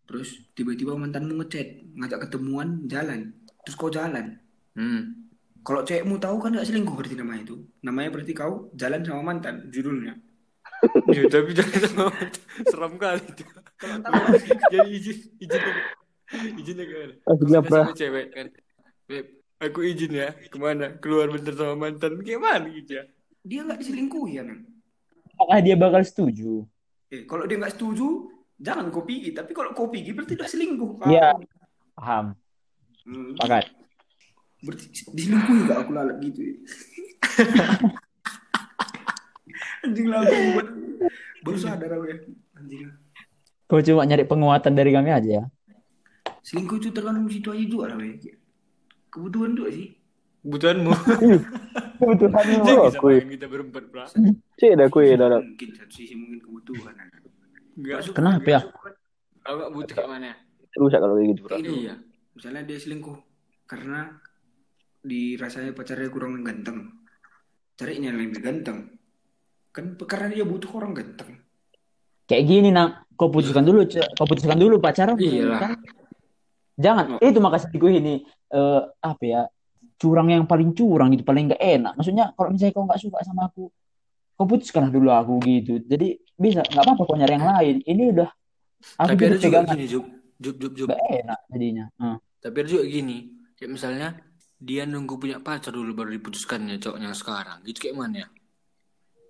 terus 0.08 0.50
tiba-tiba 0.56 0.96
mantanmu 0.96 1.36
ngechat, 1.44 1.84
ngajak 2.00 2.20
ketemuan, 2.28 2.88
jalan, 2.88 3.36
terus 3.62 3.76
kau 3.76 3.92
jalan. 3.92 4.40
hmm. 4.74 5.29
Kalau 5.64 5.82
cewekmu 5.84 6.16
tahu 6.18 6.36
kan 6.40 6.56
nggak 6.56 6.68
selingkuh 6.68 6.96
berarti 6.96 7.16
namanya 7.20 7.42
itu. 7.46 7.56
Namanya 7.84 8.10
berarti 8.16 8.32
kau 8.36 8.72
jalan 8.74 9.02
sama 9.04 9.22
mantan, 9.22 9.70
judulnya. 9.70 10.16
ya 11.12 11.28
tapi 11.28 11.52
jangan 11.52 11.82
sama 11.92 12.16
seram 12.72 12.96
kali 12.96 13.20
itu 13.20 13.44
Kalau 13.76 14.00
tahu, 14.00 14.32
jadi 14.72 14.88
izin 14.88 15.18
izin 15.36 15.60
izinnya 16.56 16.86
ke 16.88 16.96
mana 16.96 17.14
Akhirnya 17.28 17.60
sama 17.68 17.92
cewek 17.92 18.26
kan 18.32 18.48
Beb, 19.04 19.26
aku 19.60 19.80
izin 19.84 20.16
ya 20.16 20.32
ke 20.32 20.56
mana 20.56 20.96
keluar 21.04 21.28
bentar 21.28 21.52
sama 21.52 21.76
mantan 21.76 22.24
gimana 22.24 22.72
gitu 22.72 22.96
ya 22.96 23.04
dia 23.44 23.64
nggak 23.64 23.80
diselingkuhi 23.80 24.38
ya, 24.40 24.44
Nang. 24.44 24.62
Apakah 25.40 25.60
dia 25.64 25.76
bakal 25.80 26.04
setuju? 26.04 26.68
Eh, 27.10 27.24
kalau 27.24 27.48
dia 27.48 27.56
nggak 27.56 27.74
setuju, 27.74 28.28
jangan 28.60 28.92
kau 28.92 29.08
pergi. 29.08 29.32
Tapi 29.32 29.52
kalau 29.56 29.72
kau 29.72 29.88
pergi 29.88 30.12
berarti 30.12 30.34
udah 30.36 30.50
selingkuh. 30.50 30.92
Iya. 31.08 31.30
Paham. 31.96 32.26
Hmm, 33.08 33.34
Pakat. 33.40 33.72
Berarti 34.60 34.86
diselingkuhi 35.16 35.60
gak 35.68 35.80
aku 35.88 35.92
lalat 35.96 36.18
gitu 36.24 36.40
ya. 36.44 36.56
Anjing 39.88 40.08
lah 40.12 40.20
aku 40.24 40.34
yang 40.36 40.50
buat 40.56 40.68
baru 41.44 41.58
sadar 41.58 41.90
aku 41.96 42.06
ya. 42.12 42.18
Anjing. 42.60 42.82
Kau 43.70 43.80
cuma 43.86 44.04
nyari 44.04 44.26
penguatan 44.28 44.74
dari 44.76 44.92
kami 44.92 45.10
aja 45.14 45.30
ya. 45.30 45.44
Selingkuh 46.44 46.82
itu 46.82 46.90
tergantung 46.90 47.30
situasi 47.30 47.70
juga 47.70 47.94
lah, 47.94 47.98
weh. 48.02 48.18
Kebutuhan 49.14 49.54
juga 49.56 49.72
sih. 49.74 49.96
kebutuhanmu 50.40 50.92
kui. 53.04 53.20
main 53.20 53.32
kita 53.36 53.48
berempat 53.52 53.84
pra 53.92 54.08
Cik 54.56 54.72
dah 54.80 54.88
dah. 55.20 55.28
dah. 55.36 55.42
Mungkin 55.44 55.70
satu 55.76 55.92
sisi 55.92 56.16
mungkin 56.16 56.40
kebutuhan. 56.40 56.96
enggak 57.76 58.08
Kenapa 58.16 58.48
ya? 58.48 58.60
aku 59.44 59.56
nggak 59.60 59.72
butuh 59.76 59.96
kayak 60.00 60.10
mana 60.10 60.32
Rusak 60.80 61.00
kalau 61.04 61.20
gitu. 61.20 61.42
Kayak 61.44 61.62
gitu. 61.66 61.74
iya 61.76 61.96
Misalnya 62.38 62.62
dia 62.64 62.78
selingkuh 62.80 63.18
karena 63.68 64.16
dirasanya 65.04 65.72
pacarnya 65.72 66.10
kurang 66.12 66.42
ganteng. 66.44 66.92
Carinya 67.80 68.12
yang 68.12 68.20
lebih 68.20 68.44
ganteng. 68.44 69.00
Kan 69.72 69.96
karena 69.96 70.42
dia 70.42 70.46
butuh 70.46 70.72
orang 70.76 70.96
ganteng. 70.96 71.40
Kayak 72.30 72.44
gini 72.46 72.70
nak, 72.70 73.10
kau 73.18 73.34
putuskan 73.34 73.66
dulu, 73.66 73.88
kau 73.90 74.28
putuskan 74.28 74.60
dulu 74.60 74.78
pacaran. 74.78 75.18
Iyalah. 75.18 75.60
kan? 75.60 75.72
Jangan, 76.80 77.06
itu 77.20 77.40
maka 77.44 77.58
selingkuh 77.60 77.92
ini 77.92 78.24
eh, 78.56 78.82
apa 79.04 79.24
ya 79.26 79.42
curang 80.00 80.32
yang 80.32 80.48
paling 80.48 80.72
curang 80.72 81.12
gitu, 81.12 81.28
paling 81.28 81.52
nggak 81.52 81.60
enak. 81.60 81.94
Maksudnya 82.00 82.32
kalau 82.38 82.56
misalnya 82.56 82.74
kau 82.76 82.86
nggak 82.88 83.02
suka 83.02 83.18
sama 83.26 83.52
aku, 83.52 83.68
kau 84.40 84.46
putuskanlah 84.48 84.94
dulu 84.94 85.10
aku 85.12 85.34
gitu. 85.44 85.84
Jadi 85.84 86.22
bisa 86.40 86.64
nggak 86.64 86.84
apa-apa 86.86 87.02
kau 87.04 87.18
nyari 87.20 87.34
yang 87.36 87.48
lain. 87.50 87.76
Ini 87.84 88.04
udah 88.16 88.30
aku 88.80 89.10
tapi 89.16 89.24
ada 89.28 89.36
juga 89.36 89.44
pegangan 89.44 89.76
gini 89.76 89.86
Jup 89.88 90.06
Jup 90.40 90.56
Jup 90.56 90.74
Jup 90.76 90.88
nggak 90.88 91.04
enak 91.24 91.40
jadinya. 91.52 91.86
Hmm. 92.00 92.18
tapi 92.40 92.56
ada 92.64 92.70
juga 92.72 92.84
gini 92.88 93.18
kayak 93.60 93.72
misalnya 93.76 94.10
dia 94.60 94.84
nunggu 94.84 95.16
punya 95.16 95.40
pacar 95.40 95.72
dulu 95.72 95.96
baru 95.96 96.12
diputuskannya 96.20 96.78
cowoknya 96.78 97.12
yang 97.12 97.18
sekarang 97.18 97.58
gitu 97.64 97.88
kayak 97.88 97.98
mana 97.98 98.18
ya 98.28 98.30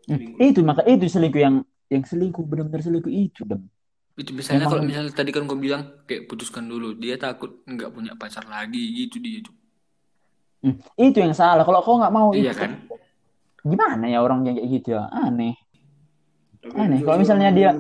Hmm. 0.10 0.42
Itu 0.42 0.66
maka 0.66 0.82
itu 0.90 1.06
selingkuh 1.06 1.38
yang 1.38 1.62
yang 1.86 2.02
selingkuh 2.02 2.42
benar-benar 2.42 2.82
selingkuh 2.82 3.14
itu 3.14 3.46
dem. 3.46 3.70
itu 4.18 4.34
misalnya 4.34 4.66
kalau 4.66 4.82
misalnya 4.82 5.14
tadi 5.14 5.30
kan 5.30 5.46
gue 5.46 5.54
bilang 5.54 6.02
kayak 6.10 6.26
putuskan 6.26 6.66
dulu 6.66 6.98
dia 6.98 7.14
takut 7.14 7.62
nggak 7.70 7.94
punya 7.94 8.18
pacar 8.18 8.42
lagi 8.50 8.90
gitu 8.90 9.22
dia 9.22 9.46
Jup. 9.46 9.54
Hmm. 10.66 10.82
Itu 10.98 11.22
yang 11.22 11.38
salah. 11.38 11.62
Kalau 11.62 11.86
kau 11.86 12.02
nggak 12.02 12.10
mau 12.10 12.34
iya 12.34 12.52
itu, 12.52 12.58
kan 12.58 12.72
gimana 13.62 14.10
ya 14.10 14.26
orang 14.26 14.50
yang 14.50 14.58
kayak 14.58 14.70
gitu 14.82 14.98
ya? 14.98 15.06
Aneh. 15.14 15.54
Tapi 16.58 16.74
Aneh, 16.74 17.00
kalau 17.06 17.18
misalnya 17.22 17.54
dia- 17.54 17.78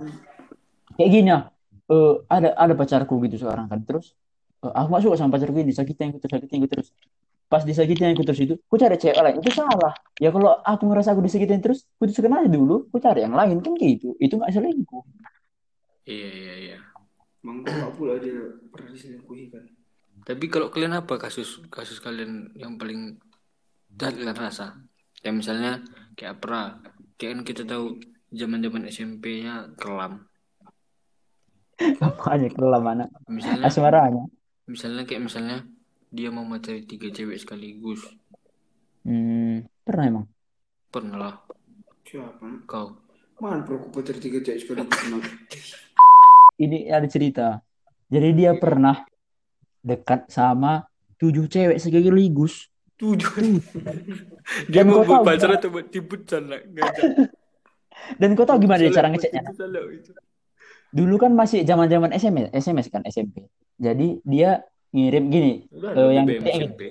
kayak 0.96 1.10
gini 1.10 1.34
ya 1.34 1.50
eh, 1.89 2.13
ada 2.29 2.50
ada 2.53 2.74
pacarku 2.77 3.18
gitu 3.25 3.41
sekarang 3.41 3.65
kan 3.74 3.79
terus 3.89 4.13
eh, 4.62 4.70
aku 4.70 4.88
gak 4.94 5.01
suka 5.01 5.15
sama 5.18 5.34
pacarku 5.34 5.65
ini 5.65 5.74
sakitin 5.74 6.13
aku 6.13 6.22
terus 6.22 6.32
sakitin 6.38 6.62
aku 6.62 6.68
terus 6.77 6.88
pas 7.50 7.65
disakitin 7.65 8.13
aku 8.13 8.22
terus 8.22 8.41
itu 8.46 8.56
aku 8.56 8.77
cari 8.77 8.96
cewek 8.96 9.18
lain 9.18 9.41
itu 9.41 9.50
salah 9.51 9.94
ya 10.22 10.29
kalau 10.29 10.62
aku 10.62 10.84
ngerasa 10.86 11.18
aku 11.18 11.25
disakitin 11.25 11.60
terus 11.60 11.89
putuskan 11.98 12.29
aja 12.38 12.46
dulu 12.46 12.86
aku 12.94 13.01
cari 13.01 13.25
yang 13.25 13.34
lain 13.34 13.58
kan 13.60 13.74
gitu 13.75 14.13
itu 14.22 14.34
nggak 14.38 14.53
selingkuh 14.53 15.03
Iya 16.10 16.29
iya 16.34 16.53
iya. 16.58 16.77
Gak 17.46 17.94
pula 17.94 18.18
dia 18.18 18.41
pernah 18.74 18.89
diselingkuhi 18.89 19.53
kan? 19.53 19.62
Tapi 20.25 20.50
kalau 20.50 20.74
kalian 20.74 20.98
apa 20.98 21.22
kasus 21.22 21.62
kasus 21.70 22.01
kalian 22.01 22.50
yang 22.58 22.82
paling 22.82 23.22
jahat 23.94 24.18
kalian 24.18 24.34
rasa? 24.34 24.74
Ya 25.22 25.29
misalnya 25.29 25.86
kayak 26.18 26.41
apa? 26.41 26.82
Kayak 27.22 27.29
kan 27.38 27.41
kita 27.46 27.62
tahu 27.70 28.01
zaman-zaman 28.34 28.89
SMP-nya 28.89 29.77
kelam. 29.77 30.25
makanya 32.03 32.50
kelam 32.51 32.84
anak 32.84 33.10
Misalnya 33.32 33.72
asmaranya 33.72 34.24
misalnya 34.68 35.03
kayak 35.08 35.24
misalnya 35.25 35.63
dia 36.10 36.30
mau 36.34 36.42
macari 36.44 36.82
tiga 36.86 37.13
cewek 37.13 37.38
sekaligus. 37.38 38.01
hmm, 39.06 39.66
pernah 39.86 40.06
emang 40.06 40.25
Pernah 40.89 41.18
lah 41.22 41.36
Siapa? 42.01 42.66
kau. 42.66 42.98
Mana 43.38 43.62
perlu 43.62 43.86
aku 43.86 44.01
pacar 44.01 44.18
tiga 44.18 44.42
cewek 44.42 44.60
sekali 44.66 44.82
kenal? 44.89 45.22
ini 46.60 46.92
ada 46.92 47.08
cerita 47.08 47.63
jadi 48.12 48.36
dia 48.36 48.51
pernah 48.60 49.08
dekat 49.80 50.28
sama 50.28 50.84
tujuh 51.16 51.48
cewek 51.48 51.80
sekaligus 51.80 52.68
Tujuh. 53.00 53.63
dia 54.72 54.84
mau 54.84 55.08
buat 55.08 55.24
tahu 55.24 55.24
pacar 55.24 55.56
atau 55.56 55.72
buat 55.72 55.88
lah 56.51 56.60
ngajak. 56.68 57.06
dan 58.20 58.30
kau 58.36 58.44
tahu 58.44 58.60
gimana 58.60 58.84
dia 58.84 58.92
cara 58.92 59.08
ngeceknya 59.08 59.42
dulu 60.92 61.16
kan 61.16 61.32
masih 61.32 61.63
zaman 61.63 61.88
zaman 61.88 62.12
SMS 62.12 62.51
SMS 62.51 62.88
kan 62.92 63.08
SMP 63.08 63.48
jadi 63.80 64.20
dia 64.28 64.68
ngirim 64.91 65.24
gini 65.27 65.51
Udah 65.69 65.89
Eh, 65.89 65.96
ada 65.96 66.12
yang 66.12 66.25
BBM 66.25 66.39
penting- 66.39 66.62
SMP. 66.65 66.81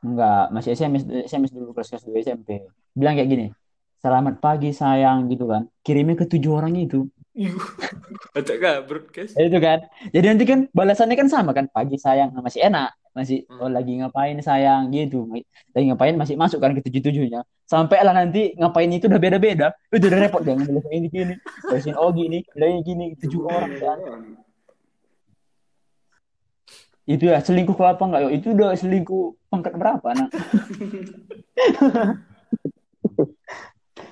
enggak 0.00 0.44
masih 0.50 0.70
SMS 0.72 1.02
SMS 1.24 1.50
dulu 1.50 1.72
kelas 1.72 1.88
kelas 1.90 2.04
2 2.04 2.20
SMP 2.20 2.48
bilang 2.92 3.14
kayak 3.14 3.26
gini 3.26 3.46
selamat 3.96 4.36
pagi 4.36 4.68
sayang 4.70 5.26
gitu 5.26 5.48
kan. 5.48 5.64
Kirimnya 5.80 6.12
ke 6.14 6.28
tujuh 6.28 6.52
orang 6.52 6.76
itu. 6.76 7.08
Acak 8.30 8.56
kah 8.62 8.76
broadcast? 8.82 9.32
Itu 9.34 9.56
kan. 9.58 9.80
Jadi 10.06 10.26
nanti 10.26 10.44
kan 10.44 10.68
balasannya 10.70 11.16
kan 11.16 11.26
sama 11.26 11.50
kan 11.50 11.66
pagi 11.66 11.96
sayang 11.96 12.36
masih 12.36 12.60
enak. 12.62 12.92
Masih 13.10 13.48
Hmm. 13.48 13.58
oh 13.58 13.70
lagi 13.70 13.96
ngapain 13.96 14.36
sayang? 14.38 14.90
Gitu. 14.90 15.24
Lagi 15.72 15.84
ngapain 15.88 16.14
masih 16.14 16.36
masuk 16.36 16.58
kan 16.58 16.70
ke 16.72 16.84
tujuh 16.84 17.00
tujuhnya 17.02 17.48
sampai 17.64 17.96
lah 17.98 18.12
nanti 18.12 18.52
ngapain 18.54 18.92
itu 18.92 19.08
udah 19.08 19.16
beda 19.16 19.40
beda 19.40 19.72
itu 19.88 20.04
udah 20.04 20.20
repot 20.20 20.44
dia 20.44 20.52
ngeluh 20.52 20.84
ini 20.92 21.08
gini 21.08 21.34
terusin 21.64 21.96
oh 21.96 22.12
gini 22.12 22.44
bilangnya 22.52 22.80
gini 22.84 23.04
tujuh 23.16 23.40
orang 23.42 23.72
kan 23.80 23.98
itu 27.04 27.28
ya 27.28 27.38
selingkuh 27.38 27.76
apa 27.76 28.00
enggak 28.00 28.22
yo 28.24 28.30
itu 28.32 28.46
udah 28.56 28.72
selingkuh 28.72 29.36
pangkat 29.52 29.76
berapa 29.76 30.08
nak 30.16 30.30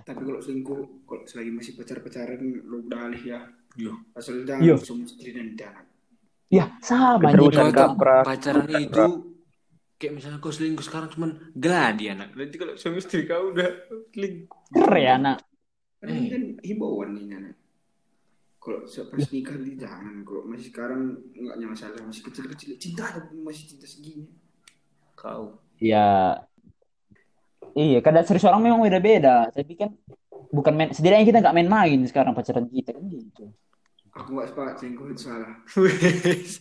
Tapi 0.02 0.18
kalau 0.26 0.42
selingkuh, 0.42 1.06
kalau 1.06 1.22
selagi 1.24 1.50
masih 1.54 1.72
pacar-pacaran, 1.78 2.42
lu 2.42 2.90
udah 2.90 3.06
alih 3.06 3.22
ya. 3.22 3.40
Yo. 3.78 3.94
Asal 4.12 4.42
Yo. 4.42 4.50
jangan 4.50 4.82
langsung 4.82 4.98
istri 5.06 5.30
dan 5.32 5.54
anak. 5.54 5.86
ya 6.52 6.68
sama 6.84 7.32
Keterusan 7.32 7.72
kamprak. 7.72 8.24
pacaran 8.28 8.68
itu 8.68 9.06
kayak 9.96 10.12
misalnya 10.18 10.42
kau 10.42 10.52
selingkuh 10.52 10.84
sekarang 10.84 11.08
cuman 11.08 11.30
gladi 11.56 12.12
anak. 12.12 12.34
Nanti 12.36 12.56
kalau 12.60 12.74
suami 12.76 13.00
istri 13.00 13.24
kau 13.24 13.54
udah 13.54 13.70
selingkuh. 14.12 14.60
keren 14.74 15.00
ya 15.00 15.14
nak 15.16 15.38
Kan 16.02 16.10
ini 16.10 16.28
kan 16.28 16.42
himbauan 16.66 17.08
nih 17.14 17.24
anak. 17.38 17.54
Kalau 18.62 18.86
pas 18.86 19.26
nikah 19.34 19.58
di 19.58 19.74
jangan. 19.74 20.22
Kalau 20.22 20.46
masih 20.46 20.70
sekarang 20.70 21.18
nggak 21.34 21.58
masalah, 21.66 21.98
masih 22.06 22.22
kecil-kecil 22.30 22.78
cinta 22.78 23.10
tapi 23.10 23.34
masih 23.42 23.74
cinta 23.74 23.86
segini. 23.90 24.30
Kau. 25.18 25.58
ya 25.82 26.34
iya 27.74 27.98
kadang 28.02 28.26
serius 28.26 28.46
orang 28.46 28.62
memang 28.62 28.82
beda 28.82 28.98
beda 28.98 29.36
tapi 29.54 29.78
kan 29.78 29.90
bukan 30.50 30.72
main 30.74 30.90
setidaknya 30.90 31.26
kita 31.26 31.38
nggak 31.42 31.56
main-main 31.58 32.00
sekarang 32.06 32.34
pacaran 32.34 32.66
kita 32.66 32.90
kan 32.94 33.04
gitu 33.06 33.50
Aku 34.12 34.36
nggak 34.36 34.52
sepakat 34.52 34.74
selingkuh 34.76 35.08
itu 35.08 35.24
salah. 35.24 35.56
Wes. 35.80 36.60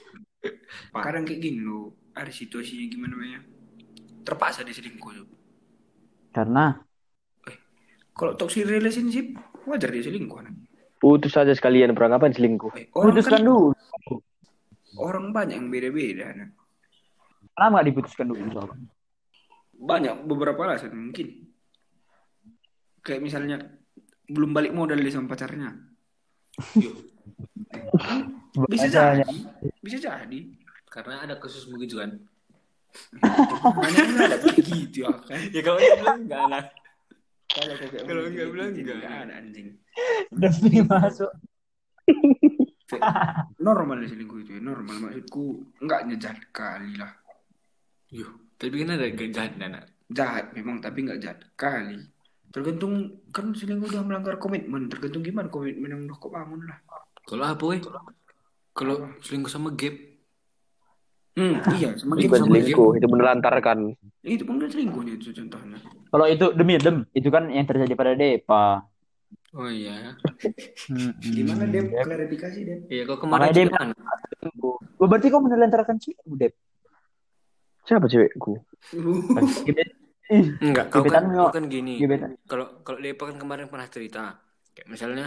Kadang 1.04 1.28
kayak 1.28 1.40
gini 1.44 1.60
loh, 1.60 1.92
ada 2.16 2.32
situasinya 2.32 2.88
gimana 2.88 3.12
namanya? 3.12 3.40
Terpaksa 4.24 4.64
dia 4.64 4.72
selingkuh 4.72 5.12
tuh. 5.12 5.28
karena 6.32 6.80
Kalau 8.16 8.32
toxic 8.40 8.64
relationship, 8.64 9.36
wajar 9.68 9.92
dia 9.92 10.08
selingkuh. 10.08 10.40
Putus 11.04 11.36
saja 11.36 11.52
sekalian, 11.52 11.92
perang 11.92 12.16
ngapain 12.16 12.32
selingkuh? 12.32 12.72
Orang 12.96 13.12
putuskan 13.12 13.44
kan, 13.44 13.48
dulu 13.52 13.76
orang 14.98 15.34
banyak 15.34 15.56
yang 15.58 15.68
beda-beda. 15.70 16.26
Kenapa 17.54 17.70
nggak 17.70 17.86
diputuskan 17.92 18.26
dulu 18.30 18.42
soalnya 18.50 18.88
Banyak 19.74 20.14
beberapa 20.26 20.60
alasan 20.66 20.94
mungkin. 20.94 21.50
Kayak 23.04 23.20
misalnya 23.20 23.56
belum 24.30 24.56
balik 24.56 24.72
modal 24.72 24.96
dia 24.96 25.12
sama 25.12 25.28
pacarnya. 25.28 25.76
Yo. 26.78 26.94
bisa 28.72 28.86
jadi, 28.88 29.36
bisa 29.82 29.98
jadi. 30.00 30.40
Karena 30.88 31.26
ada 31.26 31.34
kasus 31.36 31.66
begitu 31.68 32.00
kan. 32.00 32.16
Banyak 33.82 34.04
yang 34.14 34.24
ada 34.30 34.38
kayak 34.38 34.62
gitu 34.62 35.04
ya 35.04 35.12
kan. 35.26 35.40
Ya 35.50 35.60
kalau 35.60 35.78
nggak 35.82 35.98
bilang 36.00 36.20
enggak 36.22 36.44
lah. 36.48 36.64
Kalau 37.54 37.74
kakek 37.78 38.00
Kalau 38.02 38.20
omong 38.26 38.34
nggak 38.34 38.42
kayak 38.42 38.52
bilang 38.52 38.70
gitu, 38.74 38.82
nggak. 38.82 38.98
nggak 38.98 39.14
ada 39.14 39.32
anjing. 39.38 39.68
demi 40.34 40.80
masuk 40.82 41.32
Normal 43.58 44.04
selingkuh 44.04 44.38
itu 44.44 44.50
ya, 44.58 44.60
normal 44.60 44.96
maksudku 45.08 45.64
nggak 45.80 46.00
jahat 46.20 46.40
kali 46.52 47.00
lah. 47.00 47.12
Yo. 48.12 48.28
Tapi 48.60 48.74
kan 48.84 48.94
ada 48.94 49.08
kejahat 49.08 49.52
anak. 49.58 49.84
Jahat 50.12 50.52
memang 50.52 50.78
tapi 50.84 51.08
nggak 51.08 51.20
jahat 51.24 51.40
kali. 51.56 52.04
Tergantung 52.52 53.24
kan 53.34 53.50
selingkuh 53.50 53.88
udah 53.90 54.04
melanggar 54.04 54.36
komitmen. 54.38 54.86
Tergantung 54.92 55.24
gimana 55.24 55.48
komitmen 55.48 55.90
yang 55.90 56.02
udah 56.06 56.16
kau 56.20 56.30
bangun 56.30 56.68
lah. 56.68 56.78
Kalau 57.24 57.44
apa 57.48 57.64
weh? 57.72 57.80
Kalau 58.76 58.94
selingkuh 59.24 59.50
sama 59.50 59.72
gap. 59.74 59.96
Hmm, 61.34 61.58
iya, 61.74 61.90
sama 61.98 62.14
Bukan 62.14 62.30
game 62.30 62.34
sama 62.38 62.54
selingkuh, 62.62 62.90
itu 62.94 63.06
menelantarkan. 63.10 63.78
Itu 64.22 64.42
pun 64.46 64.62
selingkuhnya 64.62 65.12
itu 65.18 65.34
contohnya. 65.34 65.78
kalau 66.14 66.30
itu 66.30 66.46
demi 66.54 66.78
dem 66.78 67.02
itu 67.10 67.26
kan 67.26 67.50
yang 67.50 67.66
terjadi 67.66 67.94
pada 67.98 68.14
Depa 68.14 68.86
Oh 69.54 69.70
iya. 69.70 70.18
Gimana 71.22 71.66
Dep? 71.70 71.94
Klarifikasi 71.94 72.58
Dep. 72.66 72.80
Iya 72.90 73.02
kau 73.06 73.18
kemarin 73.22 73.54
juga 73.54 73.70
kan. 73.78 73.88
Oh, 74.98 75.06
berarti 75.06 75.30
kau 75.30 75.38
menelantarkan 75.42 75.98
sih 76.02 76.14
Dep 76.38 76.54
Siapa 77.86 78.10
cewekku? 78.10 78.58
Enggak, 80.64 80.88
kau 80.90 81.06
kan, 81.06 81.30
kau 81.30 81.54
kan 81.54 81.66
gini. 81.70 82.02
Kalau 82.50 82.82
kalau 82.82 82.98
Depa 82.98 83.30
kan 83.30 83.38
kemarin 83.38 83.70
pernah 83.70 83.86
cerita. 83.86 84.42
Kayak 84.74 84.88
misalnya 84.90 85.26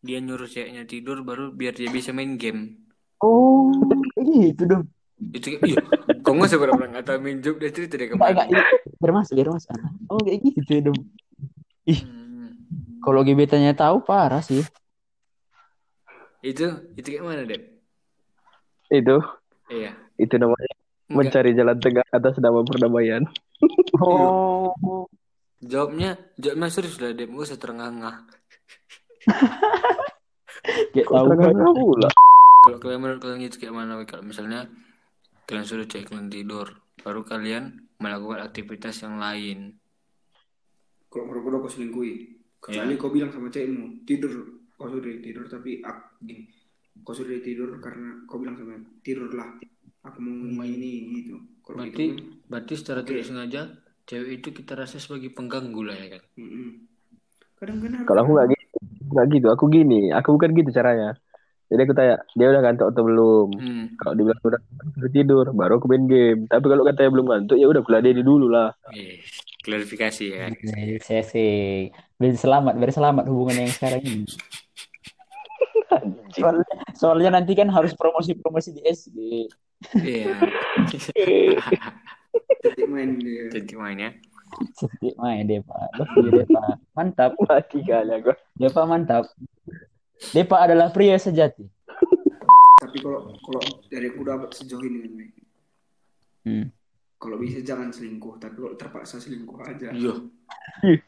dia 0.00 0.24
nyuruh 0.24 0.48
ceweknya 0.48 0.88
tidur 0.88 1.20
baru 1.20 1.52
biar 1.52 1.76
dia 1.76 1.92
bisa 1.92 2.16
main 2.16 2.40
game. 2.40 2.80
oh 3.24 3.72
gitu 4.20 4.68
dong 4.68 4.84
Itu 5.16 5.46
kayak, 5.56 5.62
iya, 5.64 5.80
kau 6.20 6.36
nggak 6.36 6.50
seberapa 6.52 6.76
pernah 6.76 6.90
nggak 7.00 7.06
tahu 7.08 7.18
main 7.24 7.40
job 7.40 7.56
dia 7.56 7.72
cerita 7.72 7.96
deh 7.96 8.12
kemarin. 8.12 8.52
biar 9.00 9.12
masuk 9.12 9.36
oh 10.12 10.20
kayak 10.20 10.40
gitu 10.44 10.70
ya 10.70 10.82
dong 10.92 11.00
Hmm. 11.86 12.50
kalau 12.98 13.22
gebetannya 13.22 13.70
tahu 13.70 14.02
parah 14.02 14.42
sih 14.42 14.66
Itu 16.42 16.66
itu 16.98 17.06
kayak 17.06 17.22
mana 17.22 17.42
Dep? 17.46 17.62
Itu, 18.90 19.22
Iya. 19.70 19.94
itu 20.18 20.34
namanya 20.34 20.74
Enggak. 21.06 21.14
mencari 21.14 21.50
jalan 21.54 21.78
tengah 21.78 22.06
atas 22.10 22.34
nama 22.42 22.66
perdamaian. 22.66 23.22
oh 24.02 25.06
Jawabnya 25.62 26.18
jawabnya 26.36 26.68
serius 26.68 26.98
lah 26.98 27.14
Dep, 27.14 27.30
nggak 27.30 27.46
usah 27.46 27.58
terengah-engah. 27.58 28.16
kayak 30.92 31.06
Kok 31.06 31.14
tahu 31.14 31.28
kan 31.38 31.54
pula? 31.72 32.10
Kalau 32.66 32.78
kalian 32.82 33.00
menurut 33.00 33.20
kalian 33.22 33.46
itu 33.46 33.56
kayak 33.62 33.74
mana? 33.74 34.02
Kalau 34.04 34.22
misalnya 34.26 34.66
kalian 35.46 35.66
suruh 35.66 35.86
cewek 35.86 36.10
kalian 36.10 36.28
tidur, 36.28 36.74
baru 37.00 37.22
kalian 37.22 37.86
melakukan 38.02 38.42
aktivitas 38.42 39.06
yang 39.06 39.22
lain. 39.22 39.78
Kalau 41.06 41.30
menurut 41.30 41.64
kau 41.64 41.70
selingkuhi. 41.70 42.14
Kecuali 42.58 42.98
kau 42.98 43.14
bilang 43.14 43.30
sama 43.30 43.46
cewekmu 43.46 44.02
tidur, 44.02 44.32
kau 44.74 44.90
sudah 44.90 45.22
tidur 45.22 45.46
tapi 45.46 45.80
ak 45.86 46.18
gini. 46.18 46.50
Kau 47.06 47.14
sudah 47.14 47.38
tidur 47.38 47.78
karena 47.78 48.26
kau 48.26 48.42
bilang 48.42 48.58
sama 48.58 48.74
tidurlah. 49.06 49.62
Aku 50.02 50.18
mau 50.18 50.66
main 50.66 50.74
ini 50.74 51.22
gitu. 51.22 51.38
Kalau 51.62 51.82
Berarti 51.82 51.94
gitu 51.94 52.14
kan, 52.14 52.26
berarti 52.50 52.74
secara 52.74 53.00
tidak 53.06 53.24
sengaja 53.26 53.60
cewek 54.06 54.42
itu 54.42 54.48
kita 54.54 54.72
rasa 54.78 55.02
sebagai 55.02 55.30
pengganggu 55.34 55.82
lah 55.82 55.96
ya 55.98 56.08
kan. 56.18 56.22
mm-mm. 56.38 56.68
kadang-kadang 57.56 58.06
Kalau 58.06 58.20
aku 58.22 58.30
nggak 58.38 58.48
gitu, 58.54 58.78
nggak 59.14 59.26
gitu. 59.34 59.46
Aku 59.50 59.64
gini, 59.66 60.00
aku 60.14 60.28
bukan 60.34 60.50
gitu 60.54 60.70
caranya. 60.70 61.18
Jadi 61.66 61.80
aku 61.82 61.94
tanya, 61.98 62.16
dia 62.38 62.46
udah 62.46 62.62
ngantuk 62.62 62.86
atau 62.94 63.02
belum? 63.02 63.48
Hmm. 63.58 63.84
Kalau 63.98 64.12
dia 64.14 64.24
bilang 64.30 64.40
udah 64.44 65.10
tidur, 65.10 65.44
baru 65.50 65.72
aku 65.82 65.86
main 65.90 66.06
game. 66.06 66.40
Tapi 66.46 66.66
kalau 66.70 66.82
katanya 66.86 67.10
belum 67.10 67.26
ngantuk, 67.26 67.56
ya 67.58 67.66
udah 67.66 67.80
aku 67.82 67.90
ladeni 67.90 68.22
dulu 68.22 68.46
lah. 68.46 68.70
Eh, 68.94 69.18
klarifikasi 69.66 70.24
ya 70.30 70.46
saya 71.02 71.22
sih 71.26 71.90
biar 72.22 72.38
selamat 72.38 72.78
biar 72.78 72.92
selamat 72.94 73.24
hubungan 73.26 73.66
yang 73.66 73.74
sekarang 73.74 74.02
ini. 74.06 74.30
Soalnya, 76.36 76.76
soalnya 76.92 77.30
nanti 77.40 77.56
kan 77.56 77.72
harus 77.72 77.96
promosi-promosi 77.96 78.76
di 78.76 78.82
SD. 78.84 79.18
Iya. 79.96 80.36
Jadi 82.62 82.82
main 82.84 83.16
dia. 83.16 83.48
Jadi 83.48 83.74
main 83.74 83.96
ya. 83.96 84.10
Sedih 84.76 85.14
main 85.16 85.48
Depa. 85.48 85.88
Love 85.96 86.12
you 86.20 86.30
Depa. 86.42 86.76
Mantap. 86.92 87.32
Mati 87.40 87.80
kali 87.80 88.12
aku. 88.12 88.36
Depa 88.60 88.82
mantap. 88.84 89.24
Depa 90.32 90.64
adalah 90.64 90.88
pria 90.92 91.20
sejati. 91.20 91.64
Tapi 92.82 92.96
kalau 93.00 93.36
kalau 93.40 93.62
dari 93.88 94.06
aku 94.12 94.22
dapat 94.24 94.50
sejauh 94.52 94.84
ini 94.84 94.98
kan. 95.04 95.12
Hmm. 96.46 96.66
Kalau 97.16 97.36
bisa 97.40 97.64
jangan 97.64 97.88
selingkuh, 97.88 98.36
tapi 98.36 98.60
kalau 98.60 98.76
terpaksa 98.76 99.16
selingkuh 99.16 99.56
aja. 99.64 99.88
Iya. 99.90 100.14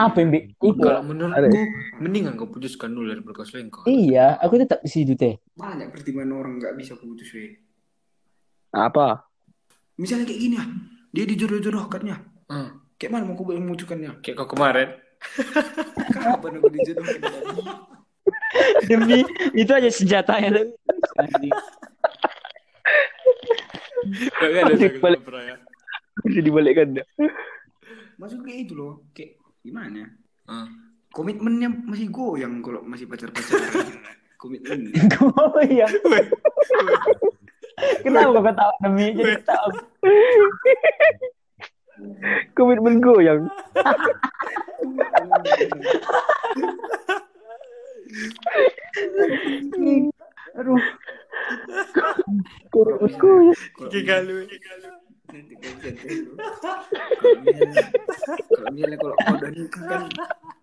Apa 0.00 0.24
yang 0.24 0.30
bi- 0.32 0.48
itu? 0.48 0.80
Kalau 0.80 1.04
menurutku 1.04 1.60
mendingan 2.00 2.40
kau 2.40 2.48
putuskan 2.48 2.96
dulu 2.96 3.12
daripada 3.12 3.36
kau 3.36 3.44
selingkuh. 3.44 3.84
Iya, 3.84 4.40
aku 4.40 4.56
tetap 4.56 4.80
di 4.80 4.88
situ 4.88 5.12
teh. 5.12 5.36
Banyak 5.52 5.92
pertimbangan 5.92 6.32
orang 6.40 6.52
nggak 6.56 6.74
bisa 6.80 6.96
putus, 6.96 7.28
we. 7.36 7.60
Apa? 8.72 9.28
Misalnya 10.00 10.24
kayak 10.24 10.40
gini 10.40 10.56
ah, 10.56 10.68
dia 11.12 11.24
dijodoh-jodohkannya. 11.28 12.16
Hmm. 12.48 12.70
Kayak 12.96 13.12
mana 13.12 13.28
mau 13.28 13.36
aku 13.36 13.52
memutuskannya? 13.52 14.24
Kayak 14.24 14.40
kau 14.40 14.56
kemarin. 14.56 14.96
Kapan 16.16 16.52
aku 16.56 16.68
dijodohkan? 16.72 17.20
Demi 18.88 19.22
itu 19.54 19.72
aja 19.72 19.90
senjatanya. 19.90 20.50
Balik, 24.42 24.98
balik. 24.98 25.20
pernah 25.22 25.42
ya. 25.46 25.56
Bisa 26.26 26.40
dibalikkan 26.42 26.98
dah. 27.00 27.06
Maksud 28.18 28.42
kayak 28.46 28.58
itu 28.68 28.74
loh, 28.78 29.02
kayak 29.16 29.38
gimana? 29.62 30.06
ya? 30.06 30.08
Ah. 30.46 30.66
Komitmennya 31.12 31.68
masih 31.68 32.08
goyang 32.08 32.64
kalau 32.64 32.80
masih 32.88 33.04
pacar-pacaran. 33.04 34.00
Komitmen. 34.40 34.90
Oh 35.38 35.62
iya. 35.62 35.86
Kenapa 38.04 38.36
kau 38.36 38.44
ketawa 38.44 38.74
demi 38.84 39.06
jadi 39.16 39.38
ketawa? 39.38 39.70
Komitmen 42.56 42.98
goyang. 42.98 43.46
Aduh. 50.52 50.80
Goyang. 52.72 53.52
Kikalu. 53.88 54.36
Nanti 55.32 55.54
dulu. 55.56 56.34
Kalau 58.52 58.68
misalnya- 58.72 58.98
Kalau 59.00 59.14
kau 59.16 59.32
udah 59.32 59.50
nikah 59.50 59.82
kan 59.88 60.02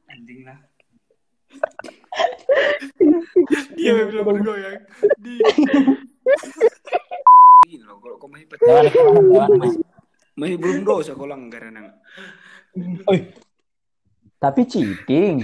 anjing 0.08 0.40
lah. 0.46 0.58
Iya 3.74 3.92
belum 4.06 4.26
bergoyang. 4.30 4.78
Di. 5.18 5.34
Gini 7.66 7.82
loh, 7.82 7.98
kalau 7.98 8.16
kau 8.22 8.30
masih 8.30 8.46
belum 10.62 10.86
dosa 10.86 11.18
kau 11.18 11.26
langgar 11.26 11.66
anak. 11.66 11.98
Oi. 13.10 13.20
Tapi 14.40 14.62
cheating. 14.64 15.44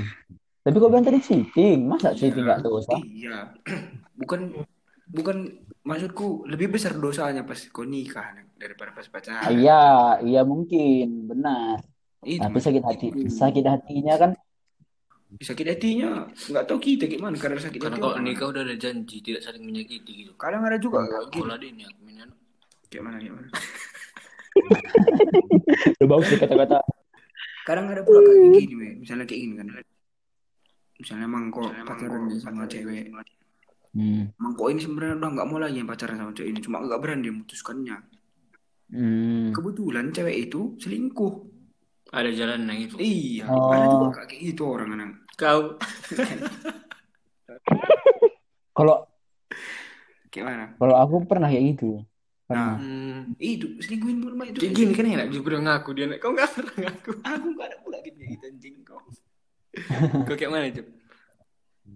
Tapi 0.65 0.75
kau 0.75 0.89
bilang 0.89 1.06
tadi 1.06 1.21
cheating. 1.21 1.86
Masa 1.86 2.12
cheating 2.12 2.41
nggak 2.41 2.65
dosa? 2.65 2.97
Iya. 2.97 3.54
Bukan 4.19 4.58
bukan 5.06 5.38
maksudku 5.86 6.49
lebih 6.49 6.73
besar 6.73 6.97
dosanya 6.97 7.45
pas 7.45 7.62
kau 7.69 7.86
nikah 7.86 8.25
daripada 8.58 8.89
pas 8.89 9.06
Ah, 9.06 9.12
pacaran. 9.12 9.54
Iya, 9.54 9.84
iya 10.25 10.41
mungkin, 10.41 11.30
benar. 11.30 11.86
Itu 12.19 12.41
Tapi 12.41 12.58
sakit 12.58 12.82
hati, 12.82 13.08
maksudku. 13.13 13.30
sakit 13.30 13.63
hatinya 13.63 14.15
kan 14.17 14.32
sakit 15.36 15.67
hatinya 15.67 16.32
nggak 16.32 16.63
tahu 16.63 16.80
kita 16.80 17.06
gimana 17.06 17.36
karena 17.36 17.60
sakit 17.60 17.75
Karena 17.75 17.97
hati 17.97 18.04
kalau 18.08 18.23
nikah 18.23 18.47
udah 18.49 18.62
ada 18.63 18.75
janji 18.80 19.19
tidak 19.19 19.43
saling 19.43 19.62
menyakiti 19.62 20.23
gitu. 20.23 20.32
kadang 20.39 20.63
ada 20.63 20.80
juga 20.80 21.04
Kalau 21.28 21.51
ada 21.51 21.65
ini 21.65 21.84
aku 21.84 21.99
punya 22.01 22.23
anak. 22.23 22.38
kayak 22.88 23.04
mana 23.04 23.17
kayak 23.19 23.34
mana 23.36 23.47
udah 25.99 26.08
bagus 26.08 26.28
sih 26.32 26.38
kata-kata. 26.39 26.78
kadang 27.67 27.86
ada 27.91 28.01
pula 28.01 28.21
kayak 28.21 28.63
gini 28.63 28.88
misalnya 29.01 29.25
kayak 29.28 29.41
gini 29.43 29.54
kan 29.60 29.67
misalnya 30.95 31.25
emang 31.25 31.43
kok 31.49 31.67
pacaran 31.84 32.21
nih 32.25 32.39
sama 32.39 32.63
cewek 32.65 33.12
Hmm. 33.95 34.27
emang 34.36 34.53
kok 34.53 34.67
ini 34.67 34.79
sebenarnya 34.84 35.15
udah 35.15 35.29
nggak 35.31 35.47
mau 35.47 35.55
lagi 35.55 35.79
yang 35.79 35.88
pacaran 35.88 36.19
sama 36.19 36.31
cewek 36.31 36.51
ini 36.51 36.60
cuma 36.60 36.84
nggak 36.84 36.99
berani 36.99 37.27
memutuskannya 37.31 37.97
Hmm. 38.86 39.49
kebetulan 39.49 40.12
cewek 40.12 40.45
itu 40.45 40.75
selingkuh 40.77 41.34
Ada 42.13 42.29
jalan 42.31 42.69
yang 42.69 42.79
itu. 42.86 42.95
iya 43.01 43.49
Oh. 43.49 43.73
ada 43.73 43.88
juga 43.89 44.21
kayak 44.21 44.41
gitu 44.45 44.62
orang 44.67 44.93
anak 44.93 45.10
Kau. 45.36 45.75
Kalau 48.71 48.95
kayak 50.29 50.45
mana 50.45 50.65
kalau 50.75 50.95
aku 50.95 51.15
pernah 51.23 51.47
kayak 51.47 51.65
gitu. 51.75 52.03
Pernah. 52.45 52.77
Hmm. 52.77 53.34
itu 53.41 53.79
selingkuhin 53.81 54.21
pun 54.21 54.38
itu 54.45 54.60
Kayak 54.62 54.73
gini 54.75 54.91
kan 54.93 55.05
enak 55.08 55.27
dia 55.34 55.39
udah 55.41 55.62
ngaku 55.65 55.89
dia 55.97 56.05
kau 56.21 56.29
nggak 56.29 56.49
pernah 56.53 56.75
ngaku. 56.77 57.12
aku 57.25 57.47
nggak 57.58 57.67
ada 57.71 57.77
pula 57.81 57.97
gitu 58.03 58.19
anjing 58.43 58.75
kok 60.27 60.35
kayak 60.35 60.51
mana 60.51 60.71
Cep? 60.71 60.88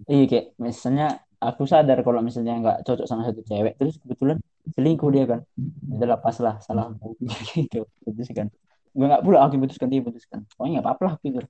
Iya 0.05 0.23
kayak 0.29 0.45
misalnya 0.61 1.07
aku 1.39 1.63
sadar 1.65 2.03
kalau 2.03 2.19
misalnya 2.19 2.53
nggak 2.59 2.77
cocok 2.85 3.07
sama 3.07 3.25
satu 3.25 3.41
cewek 3.47 3.79
terus 3.79 3.95
kebetulan 4.03 4.37
selingkuh 4.75 5.09
dia 5.09 5.25
kan. 5.25 5.39
Udah 5.87 6.07
lepas 6.19 6.35
lah 6.43 6.55
salah 6.61 6.91
aku 6.91 7.15
gitu. 7.55 7.87
Putus 8.03 8.29
kan. 8.35 8.47
Gue 8.93 9.05
nggak 9.07 9.23
pula 9.23 9.45
aku 9.45 9.57
putuskan 9.57 9.87
dia 9.89 10.01
putuskan. 10.03 10.45
Pokoknya 10.53 10.79
nggak 10.79 10.85
apa-apa 10.85 11.01
lah 11.05 11.15
pikir. 11.21 11.43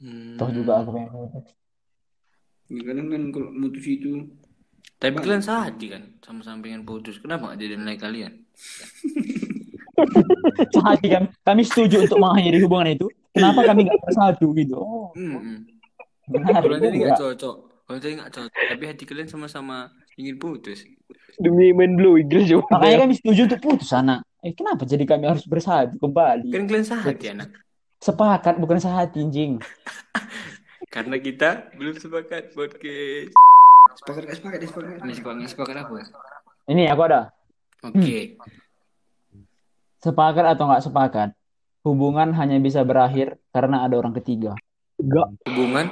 Hmm. 0.00 0.36
Toh 0.40 0.48
juga 0.52 0.80
aku 0.80 0.90
pengen 0.94 1.10
putus. 1.12 1.52
Ya, 2.70 2.80
kadang 2.86 3.06
kan 3.10 3.22
kalau 3.34 3.50
mutus 3.50 3.82
itu 3.82 4.30
Tapi 5.00 5.16
kalian 5.16 5.40
sehati 5.40 5.86
kan 5.88 6.02
sama-sama 6.20 6.60
pengen 6.60 6.84
putus. 6.84 7.16
Kenapa 7.18 7.50
nggak 7.50 7.58
jadi 7.58 7.74
nilai 7.80 7.96
kalian? 7.96 8.32
Sehati 10.72 11.06
kan 11.12 11.24
kami 11.44 11.62
setuju 11.64 12.04
untuk 12.04 12.20
mengakhiri 12.20 12.58
hubungan 12.64 12.88
itu. 12.96 13.06
Kenapa 13.30 13.60
kami 13.62 13.80
nggak 13.86 14.00
bersatu 14.02 14.46
gitu? 14.52 14.74
Oh, 14.76 15.14
Hmm. 15.14 15.66
benar. 16.26 16.60
Kalau 16.60 16.76
tadi 16.76 16.96
nggak 16.98 17.14
juga. 17.14 17.22
cocok. 17.30 17.56
Kalau 17.84 17.98
tadi 17.98 18.12
nggak 18.14 18.30
cocok. 18.30 18.52
Tapi 18.70 18.84
hati 18.86 19.04
kalian 19.04 19.28
sama-sama 19.28 19.76
ingin 20.14 20.36
putus. 20.36 20.82
Demi 21.36 21.70
main 21.70 21.94
blue 21.94 22.16
Inggris 22.16 22.46
cuma. 22.46 22.66
Makanya 22.70 23.06
kami 23.06 23.14
setuju 23.14 23.40
untuk 23.46 23.60
putus 23.60 23.90
anak. 23.90 24.26
Eh 24.40 24.52
kenapa 24.52 24.82
jadi 24.82 25.04
kami 25.04 25.24
harus 25.26 25.44
bersatu 25.44 25.94
kembali? 25.96 26.48
Kan 26.48 26.64
kalian 26.64 26.84
sehati 26.84 27.26
anak. 27.28 27.50
Sepakat 27.98 28.56
bukan 28.56 28.78
sehati 28.78 29.20
anjing. 29.20 29.60
Karena 30.94 31.16
kita 31.16 31.70
belum 31.74 31.94
sepakat 31.94 32.50
podcast. 32.50 33.30
sepakat 33.92 34.22
gak 34.24 34.36
sepakat 34.38 34.58
sepakat 34.64 35.02
Ini 35.02 35.12
sepakat 35.12 35.46
sepakat 35.46 35.76
apa? 35.78 35.98
Ini 36.66 36.82
aku 36.88 37.02
ada. 37.04 37.20
Oke. 37.82 38.38
Sepakat 39.98 40.44
atau 40.48 40.64
nggak 40.64 40.82
sepakat? 40.82 41.28
Hubungan 41.80 42.36
hanya 42.36 42.60
bisa 42.60 42.84
berakhir 42.84 43.40
karena 43.50 43.82
ada 43.82 43.96
orang 43.96 44.12
ketiga. 44.14 44.52
Enggak. 44.96 45.32
Hubungan 45.48 45.86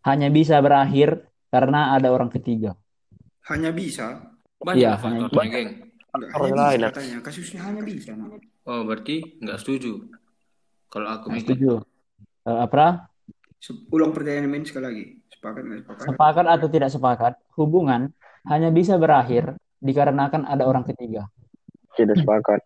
Hanya 0.00 0.28
bisa 0.28 0.60
berakhir 0.60 1.26
karena 1.48 1.96
ada 1.96 2.12
orang 2.12 2.28
ketiga. 2.28 2.76
hanya 3.44 3.72
bisa 3.72 4.32
banyak 4.56 4.84
lah 4.84 4.96
faktornya, 4.96 5.28
hanya- 5.36 5.50
geng. 5.50 5.70
Enggak, 6.14 6.28
Orang 6.30 6.46
hanya 6.46 6.62
lain, 6.62 6.80
katanya 6.88 7.18
kasusnya 7.20 7.60
hanya 7.62 7.82
bisa. 7.82 8.12
Oh, 8.64 8.80
berarti 8.84 9.16
nggak 9.38 9.58
setuju. 9.58 9.92
Kalau 10.86 11.08
aku 11.10 11.26
Nggak 11.26 11.36
mikir. 11.36 11.48
setuju. 11.50 11.72
Eh, 12.44 12.58
apa? 12.60 13.10
Se- 13.58 13.84
ulang 13.90 14.12
pertanyaan 14.12 14.46
main 14.46 14.62
sekali 14.62 14.84
lagi 14.84 15.04
sepakat 15.26 15.62
nggak 15.62 15.78
sepakat 15.82 16.04
Sepakat 16.06 16.46
atau 16.46 16.68
tidak 16.68 16.90
sepakat? 16.90 17.32
Hubungan 17.54 18.12
hanya 18.44 18.68
bisa 18.68 18.94
berakhir 18.94 19.52
dikarenakan 19.78 20.44
ada 20.44 20.64
orang 20.64 20.84
ketiga. 20.84 21.26
Tidak 21.94 22.14
sepakat. 22.14 22.60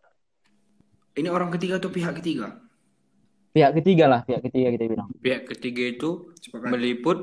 Ini 1.19 1.29
orang 1.29 1.51
ketiga 1.51 1.83
atau 1.83 1.91
pihak 1.91 2.15
ketiga? 2.23 2.63
Pihak 3.53 3.73
ketiga 3.81 4.05
lah, 4.07 4.21
pihak 4.23 4.43
ketiga 4.47 4.69
kita 4.77 4.85
bilang. 4.87 5.09
Pihak 5.19 5.43
ketiga 5.51 5.83
itu 5.91 6.31
sepakat. 6.39 6.71
meliput. 6.73 7.19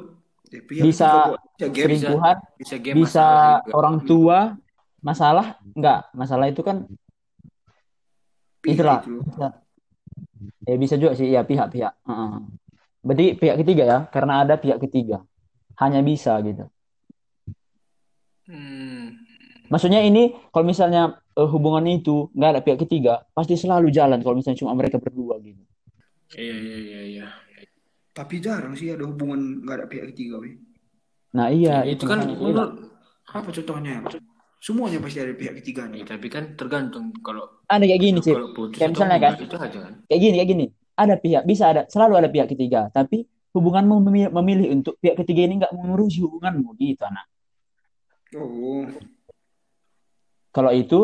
Ya, 0.52 0.62
pihak 0.62 0.84
Bisa 0.86 1.10
bisa 1.58 1.68
game 1.74 1.90
Selingkuhan 1.98 2.38
bisa 2.60 2.76
game 2.78 2.96
bisa 3.02 3.26
masalah 3.26 3.58
juga. 3.66 3.74
orang 3.74 3.98
tua 4.06 4.40
masalah 5.02 5.48
enggak. 5.74 6.00
Masalah 6.14 6.46
itu 6.52 6.62
kan 6.62 6.78
pihak 8.62 8.78
itulah. 8.78 9.00
itu. 9.02 9.14
Bisa. 9.26 9.48
Ya 10.66 10.76
bisa 10.78 10.96
juga 11.02 11.12
sih. 11.18 11.28
Ya 11.34 11.42
pihak-pihak 11.42 11.94
Heeh. 12.06 12.32
berarti 13.06 13.26
pihak 13.38 13.58
ketiga 13.62 13.84
ya 13.86 14.00
karena 14.14 14.46
ada 14.46 14.56
pihak 14.58 14.78
ketiga. 14.82 15.26
Hanya 15.82 16.06
bisa 16.06 16.38
gitu. 16.46 16.70
Hmm. 18.46 19.25
Maksudnya 19.68 20.02
ini 20.02 20.34
kalau 20.50 20.66
misalnya 20.66 21.02
eh, 21.34 21.48
hubungan 21.50 21.86
itu 21.88 22.30
nggak 22.32 22.50
ada 22.56 22.62
pihak 22.62 22.80
ketiga 22.86 23.24
pasti 23.32 23.56
selalu 23.56 23.90
jalan 23.90 24.20
kalau 24.20 24.36
misalnya 24.36 24.60
cuma 24.62 24.74
mereka 24.74 24.98
berdua 24.98 25.38
gitu 25.40 25.62
Iya 26.36 26.56
iya 26.58 26.78
iya 26.78 27.02
iya. 27.06 27.28
tapi 28.12 28.42
jarang 28.42 28.74
sih 28.74 28.90
ada 28.90 29.06
hubungan 29.06 29.62
nggak 29.62 29.76
ada 29.78 29.88
pihak 29.88 30.06
ketiga 30.14 30.42
weh 30.42 30.56
nah 31.32 31.52
iya 31.52 31.84
itu 31.84 32.04
kan 32.04 32.24
makanya. 32.24 32.40
menurut 32.40 32.72
apa 33.28 33.50
contohnya 33.52 33.96
semuanya 34.58 34.98
pasti 35.04 35.20
ada 35.22 35.36
pihak 35.36 35.54
ketiganya 35.62 35.98
Ya, 36.02 36.06
tapi 36.16 36.28
kan 36.32 36.56
tergantung 36.56 37.12
kalau 37.22 37.46
ada 37.68 37.84
kayak 37.84 38.02
gini 38.02 38.20
sih 38.24 38.34
Kayak 38.74 38.90
misalnya 38.96 39.18
kan. 39.20 39.34
itu 39.38 39.56
aja 39.56 39.80
kan. 39.86 39.94
kayak 40.08 40.20
gini 40.22 40.36
kayak 40.40 40.50
gini 40.50 40.66
ada 40.96 41.16
pihak 41.20 41.44
bisa 41.44 41.64
ada 41.76 41.82
selalu 41.92 42.14
ada 42.24 42.30
pihak 42.32 42.48
ketiga 42.56 42.88
tapi 42.90 43.28
hubunganmu 43.52 43.96
memilih, 44.04 44.32
memilih 44.36 44.68
untuk 44.76 45.00
pihak 45.00 45.16
ketiga 45.20 45.48
ini 45.48 45.64
nggak 45.64 45.72
mengurusi 45.72 46.20
hubunganmu 46.20 46.76
gitu 46.76 47.08
anak. 47.08 47.24
Oh, 48.36 48.84
Kalau 50.56 50.72
itu 50.82 50.96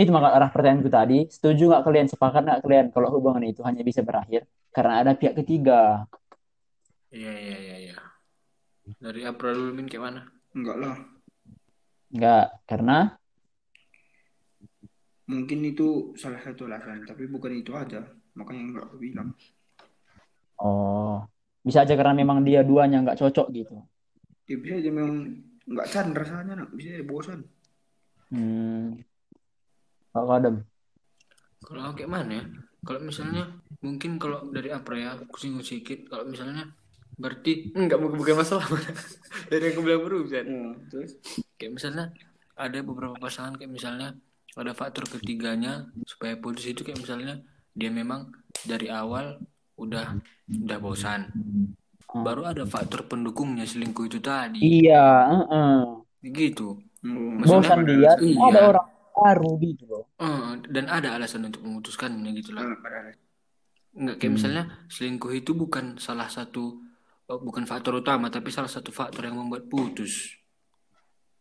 itu 0.00 0.10
maka 0.16 0.28
arah 0.36 0.50
pertanyaanku 0.54 0.90
tadi, 0.98 1.14
setuju 1.34 1.62
nggak 1.70 1.82
kalian, 1.86 2.06
sepakat 2.12 2.42
nggak 2.46 2.60
kalian 2.66 2.86
kalau 2.94 3.08
hubungan 3.14 3.44
itu 3.50 3.60
hanya 3.68 3.82
bisa 3.88 4.00
berakhir 4.08 4.42
karena 4.74 4.92
ada 5.02 5.12
pihak 5.20 5.34
ketiga? 5.40 6.02
Iya 7.16 7.32
iya 7.44 7.56
iya 7.64 7.76
iya. 7.84 7.94
Dari 9.04 9.20
April 9.30 9.54
dulu 9.58 9.70
Min 9.76 9.86
kayak 9.90 10.04
mana? 10.06 10.20
enggak 10.56 10.76
lah. 10.82 10.96
Nggak, 12.14 12.44
karena 12.68 12.92
Mungkin 15.32 15.60
itu 15.70 15.86
salah 16.22 16.40
satu 16.46 16.62
alasan, 16.68 16.98
tapi 17.10 17.24
bukan 17.34 17.52
itu 17.60 17.72
aja. 17.82 18.00
Makanya 18.38 18.62
enggak 18.68 18.84
aku 18.88 18.96
bilang. 19.04 19.28
oh 20.62 21.14
bisa 21.66 21.78
aja 21.84 21.94
karena 21.98 22.14
memang 22.20 22.38
dia 22.46 22.60
duanya 22.68 22.96
nggak 23.02 23.18
cocok 23.20 23.46
gitu. 23.56 23.74
Ya 24.50 24.56
bisa 24.62 24.74
aja 24.80 24.90
memang 24.98 25.14
enggak 25.68 25.86
can 25.92 26.08
rasanya, 26.20 26.52
nak. 26.58 26.68
Bisa 26.76 26.88
aja 26.96 27.04
bosan. 27.12 27.40
Hmm. 28.32 29.00
Kalau 30.14 30.30
Adam, 30.30 30.56
Kalau 31.64 31.80
aku 31.90 32.04
kayak 32.04 32.12
mana 32.12 32.32
ya? 32.38 32.44
Kalau 32.84 33.00
misalnya 33.00 33.48
mungkin 33.80 34.20
kalau 34.20 34.46
dari 34.52 34.68
April 34.68 35.00
ya 35.00 35.16
aku 35.16 35.36
singgung 35.40 35.64
sedikit. 35.64 36.06
Kalau 36.12 36.28
misalnya 36.28 36.68
berarti 37.16 37.72
enggak 37.72 37.98
bukan 37.98 38.16
bukan 38.20 38.34
masalah 38.36 38.66
dari 39.50 39.70
yang 39.70 39.74
aku 39.74 39.80
bilang 39.82 40.02
barusan. 40.04 40.44
Oh, 40.44 40.74
terus? 40.92 41.16
Kayak 41.56 41.72
misalnya 41.80 42.04
ada 42.54 42.78
beberapa 42.84 43.16
pasangan 43.18 43.58
kayak 43.58 43.72
misalnya 43.72 44.14
ada 44.54 44.70
faktor 44.70 45.08
ketiganya 45.10 45.90
supaya 46.06 46.38
putus 46.38 46.70
itu 46.70 46.86
kayak 46.86 47.02
misalnya 47.02 47.42
dia 47.74 47.90
memang 47.90 48.30
dari 48.62 48.86
awal 48.86 49.42
udah 49.74 50.14
udah 50.46 50.78
bosan. 50.78 51.26
Baru 52.14 52.46
ada 52.46 52.62
faktor 52.62 53.10
pendukungnya 53.10 53.66
selingkuh 53.66 54.06
itu 54.06 54.22
tadi. 54.22 54.62
iya, 54.62 55.26
heeh. 55.26 55.82
Gitu. 56.30 56.78
Oh, 57.04 57.36
bosan 57.44 57.84
dia, 57.84 58.16
iya. 58.24 58.40
ada 58.48 58.60
orang 58.72 58.88
baru 59.14 59.50
gitu 59.60 59.84
loh. 59.86 60.04
Eh, 60.18 60.64
dan 60.72 60.88
ada 60.88 61.14
alasan 61.14 61.46
untuk 61.46 61.62
memutuskannya 61.62 62.30
gitu 62.34 62.56
lah. 62.56 62.64
ah. 62.64 63.12
Enggak 63.94 64.16
kayak 64.18 64.32
misalnya 64.34 64.64
selingkuh 64.90 65.30
itu 65.30 65.54
bukan 65.54 66.02
salah 66.02 66.26
satu 66.26 66.82
oh, 67.30 67.40
bukan 67.40 67.62
faktor 67.62 68.02
utama 68.02 68.26
tapi 68.26 68.50
salah 68.50 68.66
satu 68.66 68.90
faktor 68.90 69.30
yang 69.30 69.38
membuat 69.38 69.70
putus. 69.70 70.34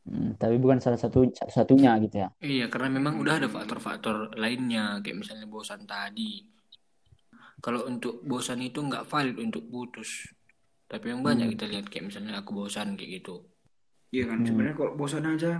Hmm, 0.04 0.36
tapi 0.36 0.60
bukan 0.60 0.84
salah 0.84 1.00
satu 1.00 1.26
satu-satunya 1.32 1.96
gitu 2.04 2.16
ya. 2.22 2.30
Iya, 2.44 2.66
karena 2.68 2.92
memang 2.92 3.18
udah 3.24 3.40
ada 3.40 3.48
faktor-faktor 3.48 4.36
lainnya 4.36 5.00
kayak 5.00 5.24
misalnya 5.24 5.48
bosan 5.48 5.88
tadi. 5.88 6.44
Kalau 7.64 7.88
untuk 7.88 8.20
bosan 8.22 8.60
itu 8.60 8.84
nggak 8.84 9.08
valid 9.08 9.40
untuk 9.40 9.64
putus. 9.72 10.28
Tapi 10.92 11.10
yang 11.10 11.24
banyak 11.24 11.56
kita 11.56 11.66
lihat 11.72 11.88
kayak 11.88 12.12
misalnya 12.12 12.38
aku 12.44 12.52
bosan 12.52 13.00
kayak 13.00 13.24
gitu. 13.24 13.48
Iya 14.14 14.24
kan, 14.30 14.38
Hmm. 14.40 14.48
sebenarnya 14.48 14.76
kalau 14.78 14.92
bosan 14.94 15.26
aja 15.26 15.52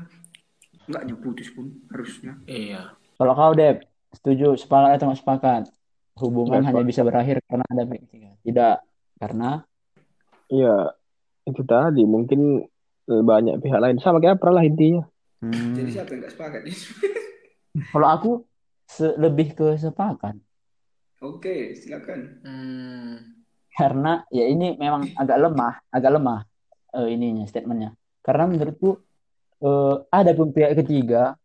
enggak 0.86 1.04
putus 1.26 1.50
pun 1.50 1.74
harusnya. 1.90 2.38
Iya. 2.46 2.94
Kalau 3.18 3.34
kau 3.34 3.54
Dep, 3.58 3.78
setuju 4.14 4.54
sepakat 4.62 4.90
atau 5.02 5.06
nggak 5.10 5.22
sepakat? 5.26 5.64
Hubungan 6.22 6.62
Nggak 6.62 6.70
hanya 6.70 6.84
bisa 6.86 7.02
berakhir 7.02 7.42
karena 7.50 7.66
ada 7.66 7.84
ketiga. 7.90 8.30
Tidak, 8.46 8.76
karena 9.18 9.50
Iya, 10.54 10.76
itu 11.50 11.62
tadi 11.66 12.04
mungkin 12.06 12.62
eh, 13.10 13.24
banyak 13.26 13.58
pihak 13.64 13.80
lain 13.82 13.98
sama 13.98 14.22
kayak 14.22 14.38
April 14.38 14.54
lah 14.54 14.66
intinya. 14.70 15.02
hmm, 15.42 15.74
Jadi 15.74 15.90
siapa 15.90 16.10
yang 16.14 16.20
enggak 16.22 16.34
sepakat 16.38 16.62
kalau 17.92 18.08
aku 18.16 18.32
se- 18.86 19.18
lebih 19.18 19.58
ke 19.58 19.74
sepakat. 19.82 20.38
Oke, 21.24 21.74
silakan. 21.74 22.20
Hmm, 22.46 23.16
Karena 23.74 24.22
ya 24.30 24.46
ini 24.46 24.78
memang 24.78 25.10
agak 25.18 25.38
lemah, 25.42 25.74
agak 25.90 26.12
lemah 26.14 26.40
eh, 26.94 27.08
ininya 27.10 27.50
statementnya. 27.50 27.98
Karena 28.24 28.48
menurutku 28.48 29.04
eh, 29.60 29.96
ada 30.10 30.32
pun 30.32 30.50
pihak 30.56 30.80
ketiga, 30.80 31.36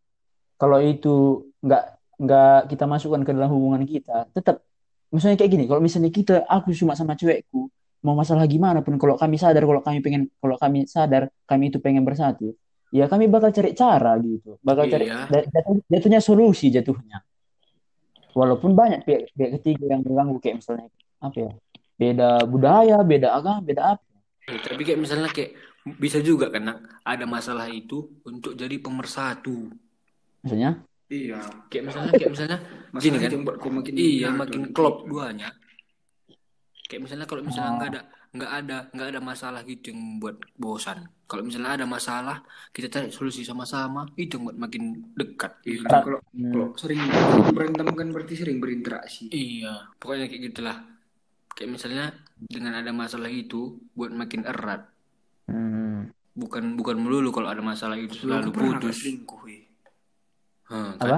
kalau 0.55 0.79
itu 0.79 1.45
nggak 1.59 1.83
nggak 2.19 2.59
kita 2.71 2.83
masukkan 2.87 3.21
ke 3.23 3.31
dalam 3.35 3.51
hubungan 3.51 3.83
kita, 3.83 4.27
tetap 4.31 4.63
misalnya 5.11 5.39
kayak 5.39 5.51
gini. 5.55 5.63
Kalau 5.67 5.79
misalnya 5.83 6.11
kita 6.11 6.43
aku 6.47 6.71
cuma 6.75 6.95
sama 6.95 7.15
cewekku, 7.15 7.67
mau 8.03 8.15
masalah 8.15 8.43
gimana 8.47 8.79
pun, 8.83 8.95
kalau 8.99 9.15
kami 9.19 9.35
sadar, 9.39 9.63
kalau 9.63 9.83
kami 9.83 9.99
pengen, 9.99 10.21
kalau 10.39 10.55
kami 10.55 10.87
sadar 10.87 11.31
kami 11.47 11.71
itu 11.71 11.79
pengen 11.83 12.03
bersatu, 12.07 12.55
ya 12.95 13.07
kami 13.07 13.27
bakal 13.31 13.51
cari 13.51 13.71
cara 13.75 14.15
gitu, 14.19 14.55
bakal 14.63 14.87
cari 14.87 15.07
Iya. 15.07 15.27
da- 15.31 15.47
jatuh- 15.47 15.83
jatuhnya 15.87 16.19
solusi 16.23 16.71
jatuhnya. 16.71 17.23
Walaupun 18.35 18.71
banyak 18.77 19.03
pihak, 19.03 19.35
pihak 19.35 19.51
ketiga 19.59 19.95
yang 19.95 20.01
mengganggu 20.05 20.37
kayak 20.39 20.55
misalnya 20.63 20.87
apa 21.19 21.37
ya, 21.39 21.51
beda 21.99 22.29
budaya, 22.47 22.97
beda 23.03 23.27
agama, 23.35 23.59
beda 23.63 23.95
apa. 23.95 24.03
tapi 24.49 24.81
kayak 24.81 24.99
misalnya 24.99 25.29
kayak 25.29 25.53
bisa 25.85 26.19
juga 26.19 26.51
kan 26.51 26.63
Nak, 26.67 26.77
ada 27.07 27.25
masalah 27.25 27.67
itu 27.71 28.21
untuk 28.27 28.53
jadi 28.53 28.75
pemersatu. 28.77 29.71
Maksudnya? 30.43 30.83
Iya. 31.09 31.41
Kayak 31.73 31.83
misalnya 31.89 32.11
kayak 32.13 32.31
misalnya 32.31 32.57
Masalah 32.89 33.01
Gini 33.01 33.17
kan? 33.17 33.31
makin 33.73 33.93
Iya, 33.97 34.27
makin 34.33 34.61
klop 34.73 35.05
duanya. 35.05 35.49
Kayak 36.89 37.01
misalnya 37.05 37.25
kalau 37.29 37.41
misalnya 37.45 37.71
Oh. 37.73 37.77
nggak 37.77 37.89
ada 37.93 38.01
nggak 38.29 38.51
ada 38.61 38.77
nggak 38.93 39.07
ada 39.09 39.21
masalah 39.25 39.61
gitu 39.65 39.89
yang 39.89 39.99
membuat 40.01 40.37
bosan. 40.53 41.09
Kalau 41.25 41.41
misalnya 41.45 41.81
ada 41.81 41.85
masalah, 41.85 42.41
kita 42.73 42.89
cari 42.89 43.09
solusi 43.09 43.41
sama-sama, 43.41 44.05
itu 44.17 44.37
yang 44.37 44.49
buat 44.49 44.57
makin 44.57 45.13
dekat. 45.13 45.61
Iya, 45.65 45.81
gitu. 45.81 45.89
kalau 45.89 46.19
Hmm. 46.33 46.49
kalau 46.53 46.67
sering 46.77 47.01
berantem 47.53 47.87
kan 47.89 48.07
berarti 48.13 48.33
sering 48.37 48.57
berinteraksi. 48.57 49.29
Iya, 49.29 49.93
pokoknya 49.97 50.29
kayak 50.29 50.41
gitulah. 50.49 50.77
Kayak 51.53 51.69
misalnya 51.73 52.05
dengan 52.37 52.73
ada 52.77 52.89
masalah 52.93 53.29
itu 53.29 53.81
buat 53.93 54.13
makin 54.13 54.45
erat. 54.45 54.85
Hmm. 55.49 55.99
Bukan 56.37 56.77
bukan 56.77 56.95
melulu 57.01 57.33
kalau 57.33 57.49
ada 57.49 57.59
masalah 57.59 57.97
itu 57.97 58.15
selalu 58.15 58.53
putus. 58.53 59.01
selingkuh, 59.01 59.41
weh. 59.43 59.65
Hah, 60.69 60.93
Apa? 60.95 61.17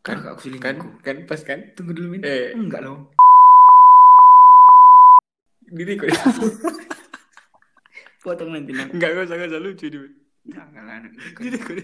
Kan, 0.00 0.16
Kakak 0.24 0.32
aku 0.32 0.40
selingkuh. 0.48 0.64
kan, 0.64 0.76
kan 1.04 1.16
pas 1.28 1.40
kan? 1.44 1.60
Tunggu 1.76 1.92
dulu, 1.92 2.16
Min. 2.16 2.24
Eh. 2.24 2.56
Enggak 2.56 2.82
loh. 2.82 3.12
Diri 5.66 5.98
kok. 5.98 6.08
Potong 8.24 8.50
nanti 8.54 8.72
nak. 8.74 8.90
Enggak, 8.90 9.10
gak 9.14 9.24
usah, 9.28 9.36
gak 9.38 9.50
usah 9.54 9.62
lucu 9.62 9.86
anak 10.46 11.10
itu 11.10 11.28
kan. 11.34 11.42
Diri 11.42 11.58
kok. 11.58 11.74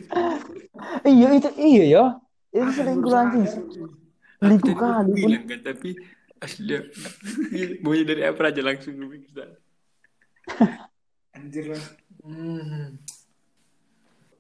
Iya 1.03 1.29
itu 1.35 1.51
iya 1.59 1.85
ya. 1.87 2.05
Itu 2.55 2.71
selingkuh 2.79 3.13
anjing. 3.13 3.47
Selingkuh 4.39 4.75
kali 4.75 5.13
pun. 5.13 5.29
bilang 5.29 5.47
kan, 5.47 5.61
tapi 5.63 5.91
asli 6.43 6.75
Maunya 7.83 8.03
dari 8.03 8.23
apa 8.27 8.51
aja 8.51 8.63
langsung 8.63 8.99
gue 8.99 9.15
bisa. 9.19 9.47
Anjir 11.43 11.67
lah. 11.67 11.85
Hmm. 12.23 12.95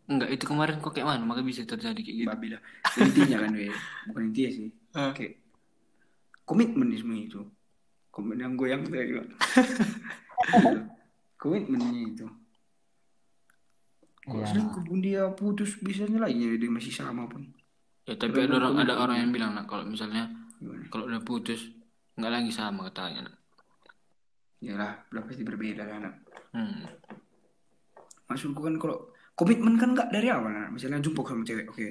Enggak, 0.06 0.30
itu 0.30 0.44
kemarin 0.46 0.78
kok 0.78 0.94
kayak 0.94 1.08
mana? 1.08 1.26
Maka 1.26 1.42
bisa 1.42 1.66
terjadi 1.66 1.98
kayak 1.98 2.16
gitu. 2.22 2.28
Babi 2.30 2.48
lah. 2.54 2.62
Intinya 2.94 3.36
kan, 3.42 3.50
weh. 3.54 3.74
Bukan 4.06 4.22
intinya 4.30 4.50
sih. 4.54 4.68
Ah. 4.94 5.10
Oke. 5.10 5.26
Komitmen 6.46 6.90
di 6.90 6.98
semua 6.98 7.18
itu. 7.18 7.40
Komitmen 8.12 8.38
yang 8.38 8.54
goyang 8.54 8.82
tadi 8.86 9.08
juga. 9.08 9.24
Komitmennya 11.42 12.00
itu. 12.06 12.26
Kalau 14.22 14.38
Iya. 14.38 14.54
selingkuh 14.54 14.82
pun 14.86 14.98
dia 15.02 15.22
putus 15.34 15.74
bisanya 15.82 16.22
lagi 16.22 16.38
dia 16.54 16.70
masih 16.70 16.94
sama 16.94 17.26
pun. 17.26 17.42
Ya, 18.06 18.14
tapi 18.14 18.46
ada 18.46 18.54
orang 18.54 18.74
ada 18.78 18.94
orang 18.94 19.18
yang 19.18 19.30
bilang 19.34 19.50
nak 19.54 19.66
kalau 19.66 19.82
misalnya 19.82 20.30
Gimana? 20.62 20.86
kalau 20.94 21.10
udah 21.10 21.22
putus 21.22 21.74
nggak 22.14 22.30
lagi 22.30 22.50
sama 22.54 22.86
katanya 22.86 23.26
nak. 23.26 23.34
Yalah, 24.62 24.94
udah 25.10 25.22
pasti 25.26 25.42
berbeda 25.42 25.82
lah 25.82 25.96
anak. 25.98 26.14
Hmm. 26.54 26.86
Maksudku 28.30 28.62
kan 28.62 28.78
kalau 28.78 29.10
komitmen 29.34 29.74
kan 29.74 29.90
nggak 29.92 30.14
dari 30.14 30.30
awal 30.30 30.54
anak. 30.54 30.70
Misalnya 30.70 31.02
jumpa 31.02 31.26
sama 31.26 31.42
cewek, 31.42 31.66
oke. 31.66 31.88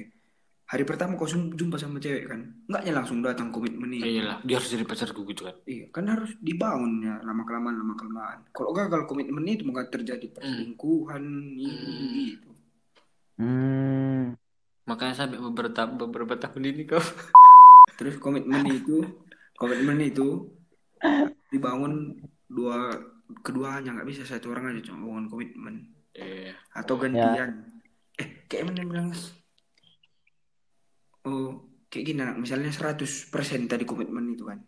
Hari 0.72 0.88
pertama 0.88 1.20
kau 1.20 1.28
jumpa 1.28 1.76
sama 1.76 2.00
cewek 2.00 2.32
kan, 2.32 2.40
nggaknya 2.64 2.92
langsung 2.96 3.20
datang 3.20 3.52
komitmen 3.52 3.92
ini. 3.92 4.16
iyalah, 4.16 4.40
dia 4.40 4.56
harus 4.56 4.72
jadi 4.72 4.88
pacarku 4.88 5.20
gitu 5.28 5.44
kan. 5.44 5.56
Iya, 5.68 5.92
kan 5.92 6.08
harus 6.08 6.32
dibangun 6.40 7.04
ya 7.04 7.20
lama 7.20 7.44
kelamaan 7.44 7.76
lama 7.76 7.92
kelamaan. 7.92 8.38
Kalau 8.56 8.72
gagal 8.72 9.04
komitmen 9.04 9.44
itu 9.44 9.68
maka 9.68 9.92
terjadi 9.92 10.32
perselingkuhan 10.32 11.24
ini 11.60 12.32
gitu. 12.32 12.48
Hmm. 13.36 14.32
Makanya 14.88 15.12
sampai 15.12 15.44
beberapa 15.44 15.92
beberapa 15.92 16.40
tahun 16.40 16.72
ini 16.72 16.88
kau 16.88 17.04
Terus 18.00 18.16
komitmen 18.16 18.64
itu, 18.66 19.04
komitmen 19.60 20.00
itu 20.00 20.48
dibangun 21.52 22.16
dua 22.52 22.92
keduanya 23.40 23.96
nggak 23.96 24.08
bisa 24.08 24.28
satu 24.28 24.52
orang 24.52 24.76
aja 24.76 24.92
cuma 24.92 25.08
bangun 25.08 25.26
komitmen 25.32 25.88
eh 26.12 26.52
atau 26.76 27.00
gantian. 27.00 27.80
Eh, 28.20 28.44
kayak 28.44 28.68
mana 28.68 28.84
bilang? 28.84 29.08
Oh, 31.24 31.64
kayak 31.88 32.04
gini 32.04 32.20
anak. 32.20 32.36
Misalnya 32.36 32.68
100% 32.68 33.32
tadi 33.70 33.84
komitmen 33.88 34.36
itu 34.36 34.44
kan. 34.44 34.60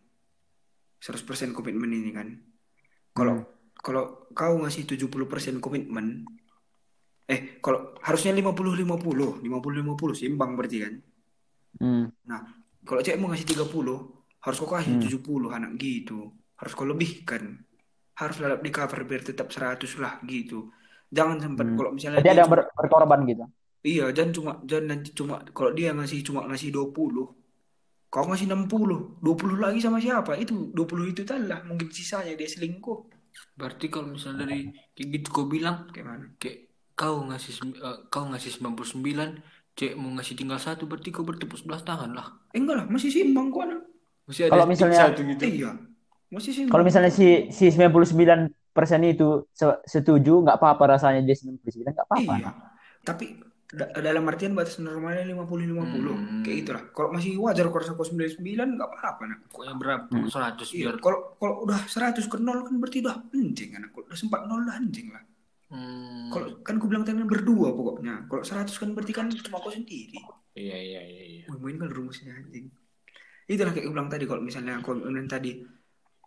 100% 1.00 1.52
komitmen 1.52 1.92
ini 1.92 2.10
kan. 2.14 2.28
Kalau 3.12 3.44
kalau 3.76 4.32
kau 4.32 4.56
ngasih 4.64 4.88
70% 4.88 5.60
komitmen 5.60 6.24
eh 7.28 7.60
kalau 7.60 7.96
harusnya 8.00 8.32
50 8.32 8.80
50, 8.80 9.44
50 9.44 9.44
50 9.44 10.16
seimbang 10.16 10.56
berarti 10.56 10.78
kan. 10.80 10.94
Hmm. 11.84 12.04
Nah, 12.24 12.40
kalau 12.84 13.00
cewek 13.04 13.20
mau 13.20 13.28
ngasih 13.32 13.48
30, 13.52 14.40
harus 14.40 14.56
kau 14.60 14.70
kasih 14.72 14.96
Hmm. 14.96 15.04
70 15.04 15.52
anak 15.52 15.76
gitu. 15.76 16.32
Harus 16.56 16.72
kau 16.72 16.88
lebihkan. 16.88 17.60
Harus 18.14 18.36
tetap 18.36 18.60
di 18.60 18.70
cover 18.70 19.00
biar 19.02 19.22
tetap 19.22 19.48
100 19.48 19.98
lah 19.98 20.18
gitu. 20.24 20.70
Jangan 21.08 21.38
sempat 21.38 21.64
Hmm. 21.64 21.76
kalau 21.76 21.90
misalnya 21.92 22.18
Jadi 22.18 22.24
dia 22.24 22.32
ada 22.32 22.40
yang 22.40 22.48
cuma, 22.48 22.56
ber- 22.56 22.72
berkorban 22.74 23.20
gitu. 23.24 23.44
iya 23.84 24.04
jangan 24.10 24.32
cuma 24.32 24.52
jangan 24.64 24.86
nanti 24.88 25.10
cuma 25.12 25.34
kalau 25.48 25.70
dia 25.70 25.92
ngasih 25.92 26.18
cuma 26.22 26.40
ngasih 26.44 26.70
20 26.70 27.26
kau 28.08 28.24
ngasih 28.24 28.46
60 28.46 29.20
20 29.20 29.58
lagi 29.58 29.78
sama 29.78 29.98
siapa 29.98 30.34
itu 30.34 30.72
20 30.72 30.80
itu 31.06 31.20
lah 31.44 31.60
mungkin 31.62 31.90
sisanya 31.90 32.32
dia 32.32 32.46
selingkuh 32.46 33.12
Berarti 33.52 33.86
kalau 33.88 34.08
misalnya 34.08 34.46
dari 34.46 34.70
kayak 34.92 35.08
gitu 35.12 35.28
kau 35.28 35.44
bilang 35.44 35.90
kayak 35.90 36.06
mana 36.06 36.26
kayak 36.38 36.70
kau 36.94 37.22
ngasih 37.24 37.52
eh, 37.76 37.98
kau 38.08 38.24
ngasih 38.24 38.50
99, 38.56 39.42
cek 39.74 39.92
mau 39.94 40.10
ngasih 40.12 40.34
tinggal 40.34 40.56
satu 40.56 40.86
berarti 40.86 41.10
kau 41.10 41.22
bertepuk 41.22 41.58
sebelah 41.58 41.82
tangan 41.82 42.10
lah. 42.10 42.26
eh, 42.50 42.58
enggak 42.58 42.76
lah 42.78 42.86
masih 42.86 43.10
simbang 43.10 43.50
kok 43.50 43.62
anak 43.64 43.82
Masih 44.24 44.42
ada 44.46 44.52
Kalau 44.54 44.66
misalnya- 44.66 45.02
satu 45.04 45.20
gitu. 45.24 45.42
iya 45.44 45.70
Kalau 46.70 46.84
misalnya 46.84 47.12
si 47.12 47.48
si 47.50 47.70
99% 47.70 48.50
itu 49.06 49.28
se- 49.54 49.80
setuju, 49.86 50.42
nggak 50.42 50.56
apa-apa 50.58 50.98
rasanya 50.98 51.22
dia 51.22 51.36
99, 51.38 51.94
nggak 51.94 52.06
apa-apa. 52.10 52.34
Iya. 52.40 52.50
Tapi 53.04 53.24
da- 53.74 53.92
dalam 54.02 54.24
artian 54.30 54.52
batas 54.54 54.78
normalnya 54.82 55.22
50-50. 55.26 56.14
Hmm. 56.14 56.42
Kayak 56.42 56.58
itulah. 56.66 56.82
Kalau 56.90 57.08
masih 57.14 57.38
wajar 57.38 57.66
kalau 57.70 57.84
aku 57.86 58.04
99 58.06 58.68
nggak 58.78 58.88
apa-apa 58.90 59.22
nak. 59.30 59.38
Pokoknya 59.50 59.74
berapa? 59.78 60.04
Hmm. 60.10 60.26
100 60.30 60.68
Iya, 60.74 60.90
biar. 60.90 60.96
kalau 61.02 61.18
kalau 61.38 61.54
udah 61.66 61.80
100 61.86 62.24
ke 62.26 62.36
0 62.38 62.66
kan 62.66 62.74
berarti 62.82 62.98
udah 63.04 63.14
anjing 63.30 63.70
anak. 63.78 63.90
Kalau 63.94 64.04
udah 64.10 64.18
sempat 64.18 64.40
0 64.46 64.62
udah 64.66 64.76
anjing 64.78 65.08
lah. 65.14 65.22
Hmm. 65.74 66.30
Kalau 66.30 66.46
kan 66.62 66.74
aku 66.78 66.86
bilang 66.86 67.02
tadi 67.06 67.18
berdua 67.26 67.68
pokoknya. 67.74 68.26
Kalau 68.30 68.42
100 68.42 68.76
kan 68.78 68.88
berarti 68.94 69.12
kan 69.14 69.26
cuma 69.30 69.58
aku 69.58 69.70
sendiri. 69.74 70.18
Iya 70.54 70.76
iya 70.78 71.00
iya 71.02 71.22
iya. 71.26 71.42
Wih, 71.50 71.58
main 71.58 71.76
kan 71.82 71.90
rumusnya 71.90 72.30
anjing. 72.30 72.70
Itulah 73.44 73.74
kayak 73.74 73.86
aku 73.86 73.92
bilang 73.92 74.08
tadi 74.08 74.24
kalau 74.24 74.40
misalnya 74.40 74.78
aku 74.80 74.94
bilang 75.02 75.26
tadi 75.26 75.50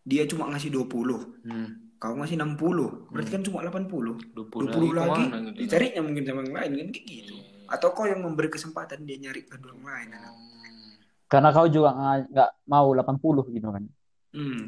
dia 0.08 0.24
cuma 0.24 0.48
ngasih 0.48 0.72
20, 0.72 1.44
Hmm. 1.44 1.92
kau 1.98 2.16
ngasih 2.16 2.40
60, 2.40 3.12
berarti 3.12 3.30
kan 3.30 3.44
cuma 3.44 3.60
80. 3.60 4.16
20, 4.32 4.72
20 4.72 4.96
lagi, 4.96 5.20
ke 5.20 5.28
mana 5.28 5.38
gitu. 5.52 5.60
dicarinya 5.60 6.02
mungkin 6.02 6.24
sama 6.24 6.40
yang 6.42 6.56
lain 6.56 6.72
kan 6.74 6.88
kayak 6.90 7.06
gitu. 7.06 7.36
Iya. 7.36 7.68
Atau 7.68 7.90
kau 7.92 8.06
yang 8.06 8.24
memberi 8.24 8.48
kesempatan 8.48 9.04
dia 9.04 9.20
nyari 9.20 9.44
ke 9.44 9.54
orang 9.54 9.84
lain. 9.84 10.10
anak. 10.10 10.32
Hmm. 10.32 10.92
Karena 11.28 11.50
kau 11.52 11.68
juga 11.68 11.90
nggak 12.24 12.50
mau 12.66 12.88
80 12.90 13.44
gitu 13.52 13.68
kan. 13.68 13.84
Hmm, 14.32 14.62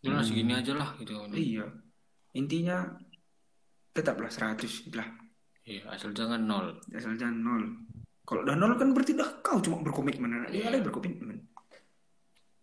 Udah 0.00 0.24
segini 0.24 0.56
aja 0.56 0.72
lah 0.72 0.96
gitu. 0.96 1.12
iya. 1.34 1.68
Intinya 2.32 2.96
tetaplah 3.92 4.30
100 4.30 4.88
lah. 4.90 5.04
Iya, 5.60 5.84
asal 5.92 6.10
jangan 6.10 6.40
nol. 6.40 6.80
Asal 6.88 7.14
jangan 7.14 7.36
nol. 7.36 7.62
Kalau 8.24 8.40
udah 8.42 8.56
nol 8.56 8.78
kan 8.78 8.94
berarti 8.94 9.12
udah 9.12 9.42
kau 9.42 9.60
cuma 9.60 9.82
berkomitmen 9.82 10.30
anak. 10.32 10.48
Dia 10.48 10.70
Iya. 10.70 10.80
berkomitmen. 10.80 11.44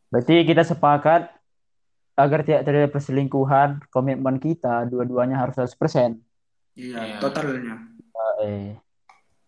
Berarti 0.07 0.41
kita 0.41 0.63
sepakat 0.63 1.29
agar 2.17 2.41
tidak 2.41 2.65
terjadi 2.65 2.89
perselingkuhan, 2.89 3.85
komitmen 3.93 4.41
kita 4.41 4.89
dua-duanya 4.89 5.37
harus 5.37 5.53
100%. 5.53 6.17
Iya, 6.73 6.97
Iya. 6.97 7.17
totalnya. 7.21 7.75
Eh. 8.41 8.73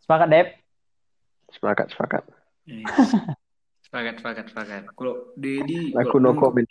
Sepakat, 0.02 0.28
Dep? 0.30 0.48
Sepakat, 1.50 1.88
sepakat. 1.90 2.24
Iya. 2.70 2.86
Sepakat, 3.90 4.22
sepakat, 4.22 4.46
sepakat. 4.54 4.84
Kalau 4.94 5.34
Dedi 5.34 5.98
Aku 5.98 6.22
no 6.22 6.38
comment. 6.38 6.70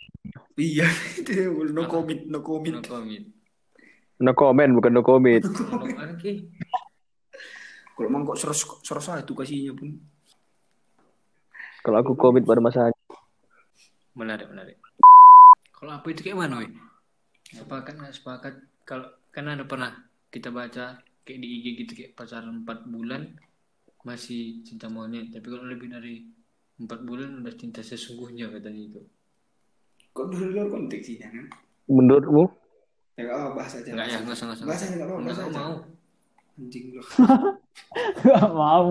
Iya, 0.55 0.87
itu 1.19 1.51
no 1.67 1.83
comment, 1.91 2.21
no 2.31 2.39
comment. 2.39 2.79
No 2.79 2.83
comment. 2.87 3.25
No 4.23 4.31
comment, 4.31 4.71
bukan 4.71 4.91
no 4.95 5.03
comment. 5.03 5.43
No 5.43 5.51
comment. 5.51 6.15
Oke. 6.15 6.47
Kalau 7.91 8.07
mangkok 8.07 8.39
seros 8.39 8.63
seros 8.87 9.03
satu 9.03 9.35
kasihnya 9.35 9.75
pun. 9.75 9.99
Kalau 11.83 11.99
aku 11.99 12.15
comment 12.15 12.43
pada 12.47 12.63
masa 12.63 12.87
Menarik, 14.15 14.47
menarik. 14.47 14.79
Kalau 15.79 15.95
apa 15.95 16.07
itu 16.11 16.21
kayak 16.27 16.37
mana, 16.43 16.59
weh? 16.59 16.71
Sepakat 17.55 17.95
nggak 17.95 18.11
sepakat? 18.11 18.53
Kalau 18.83 19.07
kan 19.31 19.47
ada 19.47 19.63
pernah 19.63 19.95
kita 20.27 20.51
baca 20.51 20.99
kayak 21.23 21.39
di 21.39 21.47
IG 21.47 21.65
gitu 21.85 21.91
kayak 21.95 22.11
pacaran 22.19 22.67
4 22.67 22.91
bulan 22.91 23.31
masih 24.03 24.59
cinta 24.67 24.91
monyet, 24.91 25.31
tapi 25.31 25.47
kalau 25.47 25.63
lebih 25.71 25.87
dari 25.87 26.27
4 26.83 27.07
bulan 27.07 27.39
udah 27.39 27.55
cinta 27.55 27.79
sesungguhnya 27.79 28.51
katanya 28.51 28.81
itu. 28.91 29.01
Kok 30.11 30.25
dulu 30.35 30.45
luar 30.51 30.67
konteks 30.67 31.05
sih 31.07 31.15
kan? 31.15 31.47
menurutmu 31.89 32.45
Ya 33.19 33.35
oh, 33.35 33.51
bahas 33.51 33.75
aja. 33.75 33.91
Enggak 33.91 34.07
ya, 34.07 34.17
enggak 34.23 34.35
usah, 34.35 34.45
enggak. 34.47 34.63
Bahas 34.63 34.79
aja 34.83 34.93
enggak 34.95 35.07
apa-apa, 35.11 35.27
Enggak 35.27 35.51
mau. 35.51 35.75
Anjing 36.59 36.85
mau. 38.55 38.87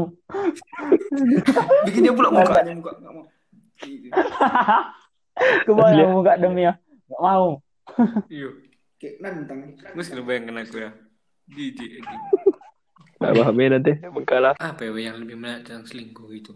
Bikin 1.89 2.01
dia 2.05 2.13
pula 2.13 2.29
mukanya 2.29 2.73
muka 2.77 2.93
enggak 2.97 3.13
mau. 3.13 3.25
Gitu. 5.39 5.71
Kebayang 5.71 6.11
muka 6.13 6.35
demi 6.37 6.67
ya. 6.67 6.75
Gak 7.09 7.23
mau. 7.23 7.63
Iya. 8.29 8.49
Kayak 8.99 9.15
nantang. 9.23 9.59
Mas 9.95 10.11
lu 10.11 10.23
bayangkan 10.27 10.63
aku 10.67 10.77
ya. 10.83 10.91
Jijik. 11.49 12.03
anjing. 12.03 12.27
Gak 13.19 13.35
paham 13.35 13.59
ya 13.59 13.67
nanti 13.75 13.93
Bengkalah 13.99 14.55
Apa 14.63 14.87
ya 14.87 15.11
yang 15.11 15.19
lebih 15.19 15.35
menarik 15.35 15.67
tentang 15.67 15.91
selingkuh 15.91 16.31
itu? 16.31 16.55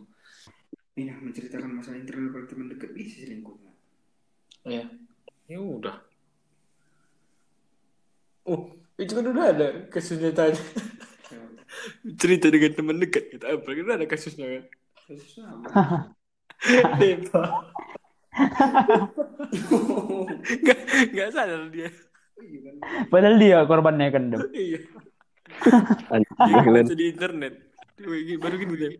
Ini 0.94 1.08
nah, 1.08 1.18
menceritakan 1.24 1.72
masalah 1.72 1.98
internal 1.98 2.30
kalau 2.30 2.46
teman 2.46 2.68
dekat 2.68 2.92
bisa 2.92 3.24
selingkuh. 3.24 3.56
Ya. 4.68 4.84
Ya 5.48 5.58
udah. 5.58 5.96
Oh, 8.44 8.74
itu 9.00 9.12
kan 9.14 9.24
udah 9.24 9.46
ada 9.56 9.68
kasusnya 9.88 10.30
tadi. 10.36 10.58
Cerita 12.20 12.52
dengan 12.52 12.76
teman 12.76 13.00
dekat 13.00 13.32
kita 13.32 13.56
apa? 13.56 13.64
Kan 13.64 13.88
ada 13.88 14.06
kasusnya 14.06 14.46
kan? 14.60 14.64
Kasus 15.08 15.30
sama. 15.40 15.64
Gak, 20.66 20.78
gak 21.12 21.28
sadar 21.32 21.68
dia. 21.68 21.88
Padahal 23.12 23.36
dia 23.38 23.58
korbannya 23.68 24.08
kan, 24.08 24.22
Dep. 24.32 24.48
Iya. 24.50 24.80
Anjing 26.10 26.96
di 26.96 27.06
internet. 27.12 27.54
Wih, 28.02 28.40
baru 28.40 28.56
gini 28.56 28.74
dia. 28.74 28.90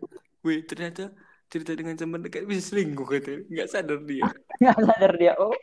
Wih, 0.45 0.63
ternyata 0.69 1.11
cerita 1.49 1.73
dengan 1.77 1.97
teman 1.97 2.21
dekat 2.21 2.45
bisa 2.45 2.73
selingkuh 2.73 3.09
katanya. 3.09 3.41
Gak 3.51 3.69
sadar 3.73 3.99
dia. 4.05 4.25
Gak 4.61 4.79
sadar 4.79 5.13
dia. 5.17 5.33
Oh. 5.41 5.57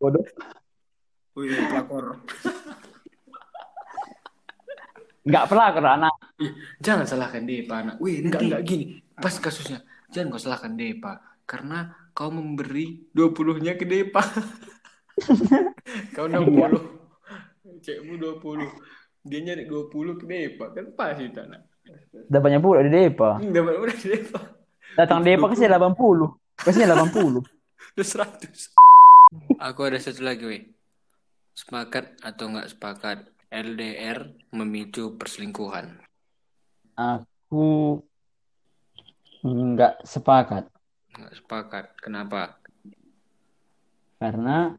Bodoh 0.00 0.24
Wih, 1.38 1.56
pelakor. 1.70 2.20
Gak 5.24 5.46
pelakor 5.46 5.84
anak. 5.86 6.14
Ih, 6.42 6.52
jangan 6.82 7.06
salahkan 7.06 7.44
Depa 7.46 7.86
anak. 7.86 7.96
Wih, 8.02 8.24
Enggak, 8.24 8.40
nanti 8.40 8.46
enggak 8.50 8.62
gini. 8.66 8.84
Pas 9.14 9.34
kasusnya. 9.38 9.84
Jangan 10.10 10.34
kau 10.34 10.42
salahkan 10.42 10.74
Depa. 10.74 11.22
Karena 11.46 11.92
kau 12.20 12.28
memberi 12.28 13.00
20-nya 13.16 13.80
ke 13.80 13.88
Depa. 13.88 14.20
kau 16.14 16.28
60. 16.28 17.80
Cekmu 17.80 18.20
20. 18.20 19.24
Dia 19.24 19.40
nyari 19.40 19.64
20 19.64 20.20
ke 20.20 20.24
Depa. 20.28 20.68
Kan 20.76 20.92
pas 20.92 21.16
itu 21.16 21.40
anak. 21.40 21.64
Udah 22.28 22.40
banyak 22.44 22.60
pula 22.60 22.84
di 22.84 22.92
Depa. 22.92 23.40
Enggak 23.40 23.72
udah 23.72 23.96
ke 23.96 24.06
Depa. 24.12 24.40
Datang 25.00 25.24
Depa 25.24 25.48
kasih 25.48 25.72
80. 25.72 26.60
Kasih 26.60 26.84
80. 26.84 27.40
Udah 27.96 28.04
100. 28.04 28.68
Aku 29.56 29.80
ada 29.88 29.96
satu 29.96 30.20
lagi, 30.20 30.44
weh. 30.44 30.68
Sepakat 31.56 32.20
atau 32.20 32.52
enggak 32.52 32.68
sepakat 32.68 33.18
LDR 33.48 34.28
memicu 34.52 35.16
perselingkuhan? 35.16 36.04
Aku 37.00 37.96
nggak 39.40 40.04
sepakat 40.04 40.68
Enggak 41.20 41.36
sepakat. 41.36 41.84
Kenapa? 42.00 42.56
karena 44.20 44.76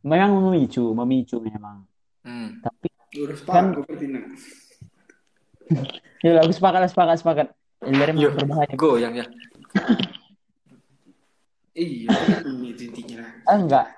memang 0.00 0.40
memicu, 0.48 0.96
memicu 0.96 1.36
memang. 1.36 1.84
Hmm. 2.24 2.64
Tapi 2.64 2.88
udah 3.20 3.36
Kan- 3.44 3.76
ya 6.24 6.40
aku 6.44 6.52
sepakat, 6.52 6.88
sepakat, 6.88 7.16
sepakat. 7.20 7.46
Memang 7.84 8.16
berbahaya. 8.32 8.72
Goyang 8.76 9.14
ya. 9.16 9.26
Iya, 11.76 12.08
ini 12.48 12.72
intinya. 12.72 13.20
Ah, 13.44 13.60
enggak. 13.60 13.92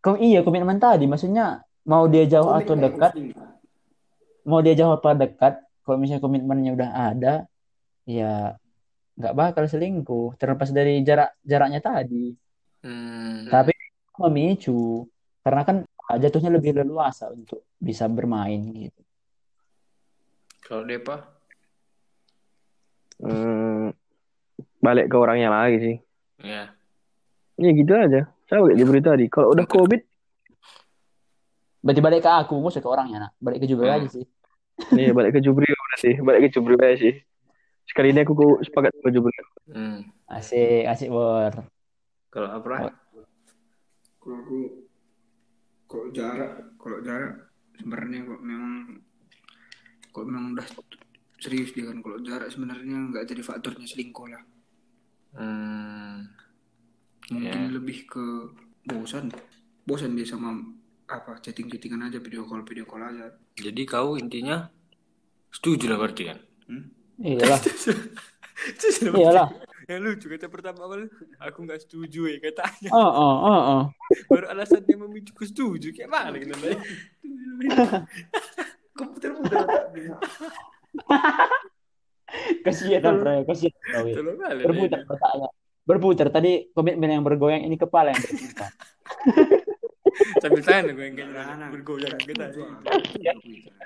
Kau 0.00 0.16
iya 0.16 0.40
komitmen 0.40 0.80
tadi, 0.80 1.04
maksudnya 1.04 1.60
mau 1.84 2.08
dia 2.08 2.24
jauh 2.24 2.48
atau 2.48 2.72
Komitmen, 2.72 2.88
dekat, 2.88 3.12
komitmen. 3.12 3.48
mau 4.48 4.64
dia 4.64 4.72
jauh 4.80 4.96
atau 4.96 5.12
dekat, 5.12 5.60
kalau 5.84 6.00
misalnya 6.00 6.24
komitmennya 6.24 6.72
udah 6.72 6.90
ada, 7.12 7.34
ya 8.08 8.56
nggak 9.22 9.38
bakal 9.38 9.64
selingkuh, 9.70 10.34
terlepas 10.34 10.74
dari 10.74 11.06
jarak 11.06 11.38
jaraknya 11.46 11.78
tadi. 11.78 12.34
Hmm. 12.82 13.46
Tapi 13.46 13.70
memicu, 14.18 15.06
karena 15.46 15.62
kan 15.62 15.76
jatuhnya 16.18 16.50
lebih 16.50 16.74
leluasa 16.82 17.30
untuk 17.30 17.62
bisa 17.78 18.10
bermain 18.10 18.58
gitu. 18.74 19.02
Kalau 20.62 20.82
Depa? 20.82 21.22
Hmm, 23.22 23.94
Balik 24.82 25.06
ke 25.06 25.14
orangnya 25.14 25.46
lagi 25.46 25.78
sih 25.78 25.96
Ya. 26.42 26.74
Ya 27.54 27.70
gitu 27.70 27.94
aja 27.94 28.26
Saya 28.50 28.66
kayak 28.66 28.78
Jibri 28.82 28.98
tadi 28.98 29.30
Kalau 29.30 29.54
udah 29.54 29.62
covid 29.62 30.02
Berarti 31.82 31.98
balik 32.02 32.22
ke 32.26 32.30
aku, 32.30 32.58
usah 32.62 32.82
ke 32.82 32.86
orangnya, 32.90 33.26
nak. 33.26 33.32
Balik 33.38 33.62
ke 33.62 33.66
Jubel 33.70 33.90
Hmm. 33.90 33.98
aja 33.98 34.08
sih. 34.10 34.26
Nih 34.94 35.10
balik 35.14 35.38
ke 35.38 35.40
Jubri 35.42 35.66
udah 35.70 35.98
sih 35.98 36.14
Balik 36.18 36.40
ke 36.46 36.48
Jubri 36.54 36.74
aja 36.78 36.98
sih 36.98 37.14
Sekali 37.92 38.08
ini 38.08 38.24
aku 38.24 38.32
ku- 38.32 38.60
sepakat 38.64 38.88
sama 38.96 39.12
Jubri 39.12 39.36
Hmm. 39.68 40.00
Asik, 40.26 40.88
asik, 40.88 41.12
Bor. 41.12 41.52
Kalau 42.32 42.48
apa? 42.48 42.88
Kalau 44.16 44.36
aku 44.40 44.58
Kalau 45.84 46.08
jarak, 46.08 46.72
kalau 46.80 47.04
jarak 47.04 47.52
sebenarnya 47.76 48.24
kok 48.24 48.40
memang 48.40 48.96
kok 50.08 50.24
memang 50.24 50.56
udah 50.56 50.64
serius 51.36 51.76
dia 51.76 51.84
kan. 51.84 52.00
Kalau 52.00 52.16
jarak 52.24 52.48
sebenarnya 52.48 53.12
nggak 53.12 53.28
jadi 53.28 53.44
faktornya 53.44 53.84
selingkuh 53.84 54.24
lah. 54.24 54.40
Hmm. 55.36 56.32
Mungkin 57.28 57.60
Ya. 57.68 57.76
lebih 57.76 58.08
ke 58.08 58.24
bosan. 58.88 59.36
Bosan 59.84 60.16
dia 60.16 60.24
sama 60.24 60.64
apa 61.04 61.36
chatting-chattingan 61.44 62.08
aja 62.08 62.16
video 62.16 62.48
call 62.48 62.64
video 62.64 62.88
call 62.88 63.04
aja. 63.04 63.28
Jadi 63.52 63.84
kau 63.84 64.16
intinya 64.16 64.64
setuju 65.52 65.92
lah 65.92 66.00
berarti 66.00 66.22
kan? 66.24 66.40
Hmm? 66.72 66.88
Iyalah, 67.20 67.60
Setuju 68.78 69.10
lah 69.10 69.18
iyalah. 69.18 69.48
Yang 69.90 70.00
lucu 70.06 70.26
kata 70.30 70.46
pertama 70.46 70.86
awal 70.86 71.10
aku 71.42 71.58
nggak 71.66 71.82
setuju 71.82 72.30
ya 72.30 72.38
katanya. 72.38 72.90
Oh, 72.94 73.10
oh, 73.10 73.34
oh, 73.42 73.60
oh. 73.74 73.82
Baru 74.30 74.46
alasan 74.46 74.86
dia 74.86 74.94
memicu 74.94 75.34
ke 75.34 75.42
setuju 75.44 75.90
kayak 75.90 76.06
mana 76.08 76.38
gitu 76.38 76.54
Nay? 76.62 76.78
Komputer-komputer 78.94 79.58
otaknya. 79.58 80.14
Kasihan 82.64 83.12
Bro, 83.20 83.44
kasihan 83.44 83.76
kali. 83.84 84.16
Berputar 84.64 85.00
otaknya. 85.04 85.48
Berputar 85.82 86.28
tadi 86.30 86.70
komitmen 86.72 87.10
yang 87.10 87.26
bergoyang 87.26 87.66
ini 87.66 87.74
kepala 87.74 88.14
yang 88.14 88.22
berputar. 88.22 88.70
Sambil 90.38 90.62
tangan 90.62 90.94
gue 90.94 91.02
yang 91.02 91.16
kayak 91.18 91.30
Anak-anak. 91.34 91.68
bergoyang 91.74 92.14
kita. 92.22 92.44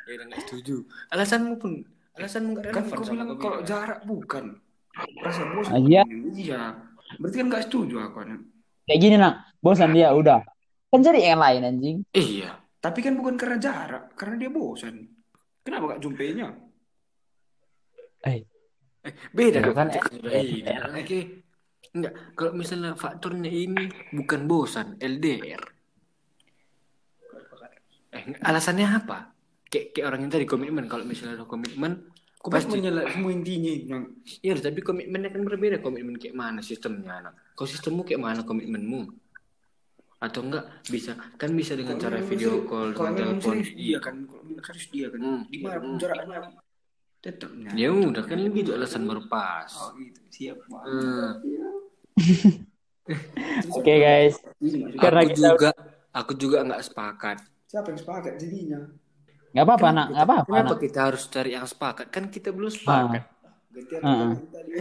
Ya 0.05 0.13
udah 0.15 0.27
nggak 0.29 0.41
setuju. 0.47 0.85
Alasanmu 1.11 1.57
pun 1.57 1.73
alasanmu 2.17 2.49
nggak 2.51 2.65
Kan 2.65 2.73
relevan 2.75 2.91
kau 2.91 3.05
sama 3.05 3.13
bilang 3.13 3.27
kau 3.29 3.37
kalau 3.37 3.53
bilang. 3.55 3.67
jarak 3.67 4.01
bukan. 4.03 4.45
Rasa 5.21 5.43
bosan. 5.47 5.73
Ah, 5.73 5.81
iya. 5.83 6.03
Iya. 6.27 6.63
Berarti 7.21 7.37
kan 7.37 7.47
nggak 7.47 7.65
setuju 7.65 7.97
aku 8.01 8.17
anak. 8.21 8.41
Kayak 8.85 9.01
gini 9.01 9.17
nak, 9.17 9.35
bosan 9.59 9.91
dia 9.93 10.09
udah. 10.11 10.41
Kan 10.89 11.01
jadi 11.01 11.21
yang 11.27 11.39
lain 11.39 11.63
anjing. 11.63 11.97
Iya. 12.11 12.57
Tapi 12.79 12.99
kan 13.01 13.15
bukan 13.15 13.35
karena 13.35 13.59
jarak, 13.59 14.15
karena 14.15 14.35
dia 14.37 14.49
bosan. 14.49 15.11
Kenapa 15.61 15.93
gak 15.93 16.01
jumpainya? 16.01 16.55
Eh, 18.23 18.47
Eh, 19.03 19.15
beda 19.31 19.59
Ya 19.59 19.67
dong. 19.67 19.77
kan, 19.77 19.87
Beda. 20.19 20.75
Oke. 20.93 21.21
Enggak, 21.93 22.15
kalau 22.35 22.53
misalnya 22.53 22.95
faktornya 22.95 23.47
ini 23.47 23.87
bukan 24.11 24.47
bosan, 24.47 24.99
LDR. 24.99 25.63
Eh, 28.11 28.23
alasannya 28.41 28.87
apa? 28.89 29.31
Kayak, 29.77 29.93
kayak 29.93 30.07
orang 30.09 30.21
yang 30.25 30.33
tadi 30.33 30.47
komitmen. 30.49 30.85
Kalau 30.89 31.05
misalnya 31.05 31.37
ada 31.37 31.45
komitmen, 31.45 31.93
Kau 32.41 32.49
pasti 32.49 32.65
pasti. 32.65 32.81
menyala 32.81 33.05
semua 33.07 33.29
intinya 33.29 33.73
yang 33.75 34.03
Iya, 34.41 34.53
tapi 34.57 34.81
komitmennya 34.81 35.29
kan 35.29 35.43
berbeda. 35.45 35.77
Komitmen 35.79 36.17
kayak 36.17 36.33
mana 36.33 36.65
sistemnya, 36.65 37.21
anak? 37.21 37.37
Kau 37.53 37.69
sistemmu 37.69 38.01
kayak 38.03 38.17
mana 38.19 38.41
komitmenmu? 38.41 39.13
Atau 40.17 40.41
enggak 40.43 40.65
bisa 40.89 41.13
kan 41.37 41.53
bisa 41.53 41.77
dengan 41.77 42.01
cara 42.01 42.17
video 42.19 42.65
call, 42.65 42.97
Kalau 42.97 43.13
telepon. 43.13 43.53
serius 43.53 43.77
dia 43.77 43.99
kan, 44.01 44.25
kalau 44.25 44.41
memang 44.43 44.65
serius 44.65 44.89
dia 44.89 45.07
kan. 45.13 45.21
Hmm. 45.21 45.43
Di 45.45 45.59
mana 45.61 45.77
pun 45.77 46.01
jaraknya 46.01 46.39
tetapnya. 47.21 47.71
Ya 47.77 47.93
udah 47.93 48.25
kan 48.25 48.39
gitu 48.49 48.71
alasan 48.73 49.05
baru 49.05 49.29
pas. 49.29 49.69
Oh 49.77 49.93
gitu, 49.93 50.21
siap. 50.33 50.57
Hmm. 50.65 51.37
Oke 53.77 53.93
guys, 53.93 54.41
Karena 54.97 55.21
aku 55.23 55.31
kita- 55.31 55.43
juga 55.53 55.71
aku 56.11 56.33
juga 56.35 56.59
nggak 56.65 56.83
sepakat. 56.83 57.37
Siapa 57.67 57.93
yang 57.93 58.01
sepakat 58.01 58.33
jadinya? 58.41 58.81
Nggak 59.57 59.65
apa-apa 59.65 59.89
nak, 59.89 60.07
nggak 60.13 60.27
apa-apa 60.27 60.49
Kenapa 60.53 60.69
nak. 60.71 60.79
kita 60.79 60.99
harus 61.03 61.23
cari 61.27 61.51
yang 61.51 61.65
sepakat? 61.65 62.07
Kan 62.09 62.29
kita 62.29 62.53
belum 62.53 62.69
sepakat. 62.69 63.25
Gantian 63.73 64.01
Ah. 64.03 64.37
tadi. 64.47 64.73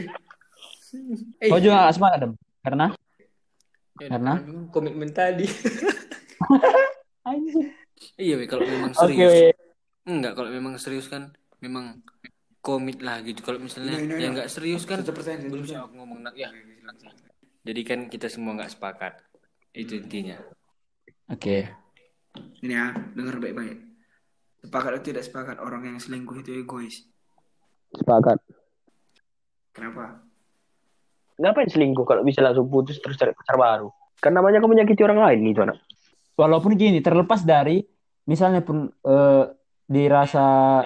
Eh, 1.37 1.47
Kau 1.47 1.59
juga 1.59 1.75
nggak 1.81 1.93
semangat 1.93 2.17
dem? 2.21 2.33
Karena 2.59 2.85
ya, 3.95 4.07
karena? 4.09 4.33
komitmen 4.69 5.09
tadi. 5.09 5.47
anjing. 7.25 7.71
iya, 8.15 8.35
kalau 8.45 8.63
memang 8.65 8.91
Oke, 8.91 8.99
serius. 9.09 9.31
weh. 9.31 9.53
Enggak, 10.05 10.33
kalau 10.35 10.49
memang 10.49 10.73
serius 10.75 11.07
kan 11.07 11.31
memang 11.57 12.03
komit 12.59 12.99
lah 12.99 13.21
gitu. 13.21 13.41
Kalau 13.41 13.57
misalnya 13.57 13.95
Nah, 13.95 14.03
nah, 14.05 14.17
yang 14.17 14.31
nah. 14.33 14.43
nggak 14.43 14.51
serius 14.51 14.83
kan 14.83 14.99
Satu 14.99 15.11
pertanyaan, 15.11 15.47
belum 15.47 15.63
satu 15.63 15.71
bisa 15.71 15.77
aku 15.81 15.93
ngomong 15.95 16.19
nak 16.21 16.35
ya. 16.35 16.49
Jadi 17.63 17.81
kan 17.81 17.99
kita 18.05 18.27
semua 18.27 18.53
nggak 18.53 18.71
sepakat. 18.71 19.13
Itu 19.71 19.97
intinya. 19.97 20.37
Oke. 21.27 21.65
Ini 22.61 22.71
ya, 22.71 22.85
dengar 23.11 23.39
baik-baik. 23.39 23.79
Sepakat 24.65 24.97
atau 24.97 25.05
tidak 25.05 25.21
sepakat 25.21 25.61
orang 25.61 25.85
yang 25.85 26.01
selingkuh 26.01 26.41
itu 26.41 26.65
egois. 26.65 27.05
Sepakat. 27.93 28.41
Kenapa? 29.69 30.25
Ngapain 31.37 31.69
selingkuh 31.69 32.01
kalau 32.01 32.25
bisa 32.25 32.41
langsung 32.41 32.65
putus 32.65 32.97
terus 32.97 33.13
cari 33.13 33.37
pacar 33.37 33.61
baru? 33.61 33.93
Kan 34.17 34.33
namanya 34.33 34.57
kau 34.57 34.71
menyakiti 34.71 35.05
orang 35.05 35.21
lain 35.21 35.53
itu 35.53 35.61
anak. 35.61 35.77
Walaupun 36.33 36.73
gini, 36.73 36.97
terlepas 37.05 37.45
dari 37.45 37.85
misalnya 38.25 38.65
pun 38.65 38.89
eh, 38.89 39.43
dirasa 39.85 40.81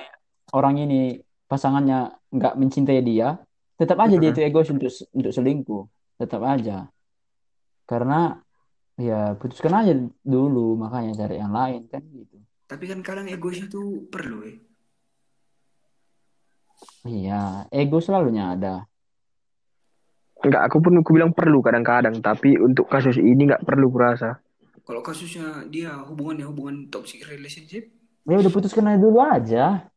orang 0.51 0.75
ini 0.83 1.15
pasangannya 1.47 2.11
nggak 2.35 2.53
mencintai 2.59 2.99
dia, 2.99 3.39
tetap 3.79 3.95
aja 4.03 4.19
dia 4.19 4.35
itu 4.35 4.43
egois 4.43 4.67
untuk 4.67 4.91
untuk 5.15 5.31
selingkuh, 5.31 5.87
tetap 6.19 6.43
aja. 6.43 6.91
Karena 7.87 8.35
ya 8.99 9.39
putuskan 9.39 9.71
aja 9.71 9.95
dulu, 10.19 10.75
makanya 10.75 11.15
cari 11.15 11.39
yang 11.39 11.55
lain 11.55 11.87
kan 11.87 12.03
gitu. 12.11 12.43
Tapi 12.69 12.85
kan 12.85 13.01
kadang 13.01 13.25
egois 13.25 13.57
itu 13.57 14.05
perlu 14.07 14.45
ya. 14.45 14.55
Iya, 17.03 17.41
ego 17.73 17.97
selalunya 17.99 18.53
ada. 18.53 18.75
Enggak, 20.39 20.71
aku 20.71 20.77
pun 20.79 20.93
aku 21.01 21.11
bilang 21.11 21.35
perlu 21.35 21.59
kadang-kadang, 21.59 22.23
tapi 22.23 22.55
untuk 22.55 22.87
kasus 22.87 23.19
ini 23.19 23.49
nggak 23.49 23.65
perlu 23.67 23.91
kurasa. 23.91 24.39
Kalau 24.87 25.03
kasusnya 25.03 25.67
dia 25.67 25.91
hubungannya 26.07 26.47
hubungan 26.47 26.87
toxic 26.87 27.25
relationship, 27.27 27.89
Ya 28.23 28.37
udah 28.37 28.51
putuskan 28.53 28.85
aja 28.85 28.99
dulu 29.01 29.19
aja. 29.25 29.89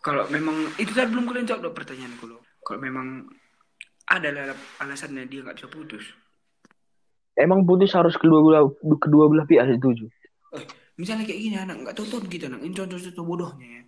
kalau 0.00 0.22
memang 0.30 0.54
itu 0.78 0.94
tadi 0.94 1.10
belum 1.12 1.26
kalian 1.28 1.44
jawab 1.44 1.66
dong 1.66 1.76
pertanyaanku 1.76 2.24
loh. 2.24 2.40
Kalau 2.62 2.78
memang 2.78 3.26
ada 4.06 4.54
alasannya 4.80 5.26
dia 5.26 5.42
nggak 5.42 5.58
bisa 5.60 5.68
putus. 5.68 6.04
Emang 7.36 7.66
putus 7.66 7.90
harus 7.92 8.14
kedua 8.16 8.40
belah 8.40 8.64
kedua 8.96 9.28
belah 9.28 9.44
pihak 9.44 9.66
setuju. 9.76 10.08
Misalnya 10.96 11.28
kayak 11.28 11.40
gini 11.40 11.56
anak 11.60 11.76
nggak 11.84 11.94
tahu 11.96 12.24
kita 12.24 12.48
anak 12.48 12.64
ini 12.64 12.72
contoh-contoh 12.72 13.24
bodohnya 13.24 13.68
ya. 13.68 13.82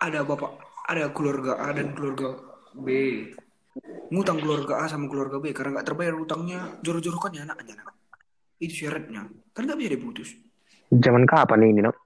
Ada 0.00 0.24
bapak, 0.24 0.52
ada 0.88 1.12
keluarga 1.12 1.60
A 1.60 1.72
dan 1.72 1.92
keluarga 1.96 2.36
B. 2.76 2.88
Ngutang 4.12 4.40
keluarga 4.40 4.84
A 4.84 4.84
sama 4.88 5.08
keluarga 5.08 5.40
B 5.40 5.52
karena 5.56 5.80
nggak 5.80 5.88
terbayar 5.88 6.14
utangnya 6.16 6.80
jorok-jorokannya 6.84 7.48
anak 7.48 7.64
aja 7.64 7.72
anak. 7.80 7.96
Itu 8.60 8.84
syaratnya. 8.84 9.28
Kan 9.56 9.64
nggak 9.64 9.78
bisa 9.80 9.90
diputus. 9.96 10.28
Zaman 10.90 11.24
kapan 11.24 11.70
ini, 11.70 11.80
nak? 11.86 11.96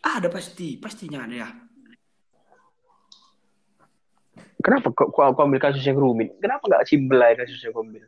Ada 0.00 0.32
pasti, 0.32 0.80
pastinya 0.80 1.28
ada 1.28 1.36
ya. 1.36 1.48
Kenapa 4.60 4.92
kok 4.92 5.12
kau, 5.12 5.32
kau 5.32 5.44
ambil 5.44 5.60
kasus 5.60 5.84
yang 5.84 5.96
rumit? 5.96 6.36
Kenapa 6.40 6.64
nggak 6.68 6.84
simpel 6.88 7.20
aja 7.20 7.44
kasus 7.44 7.60
yang 7.64 7.72
kau 7.72 7.84
ambil? 7.84 8.04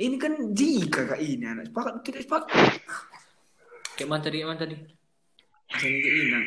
Ini 0.00 0.16
kan 0.16 0.32
jika 0.56 1.04
kak 1.04 1.20
ini 1.20 1.44
anak 1.44 1.68
sepakat 1.68 1.94
tidak 2.00 2.24
sepakat. 2.24 2.56
Kayak 4.00 4.08
mana 4.08 4.22
tadi? 4.24 4.38
Mana 4.40 4.56
tadi? 4.56 4.76
Misalnya 5.68 5.98
kayak 6.00 6.14
ini. 6.16 6.40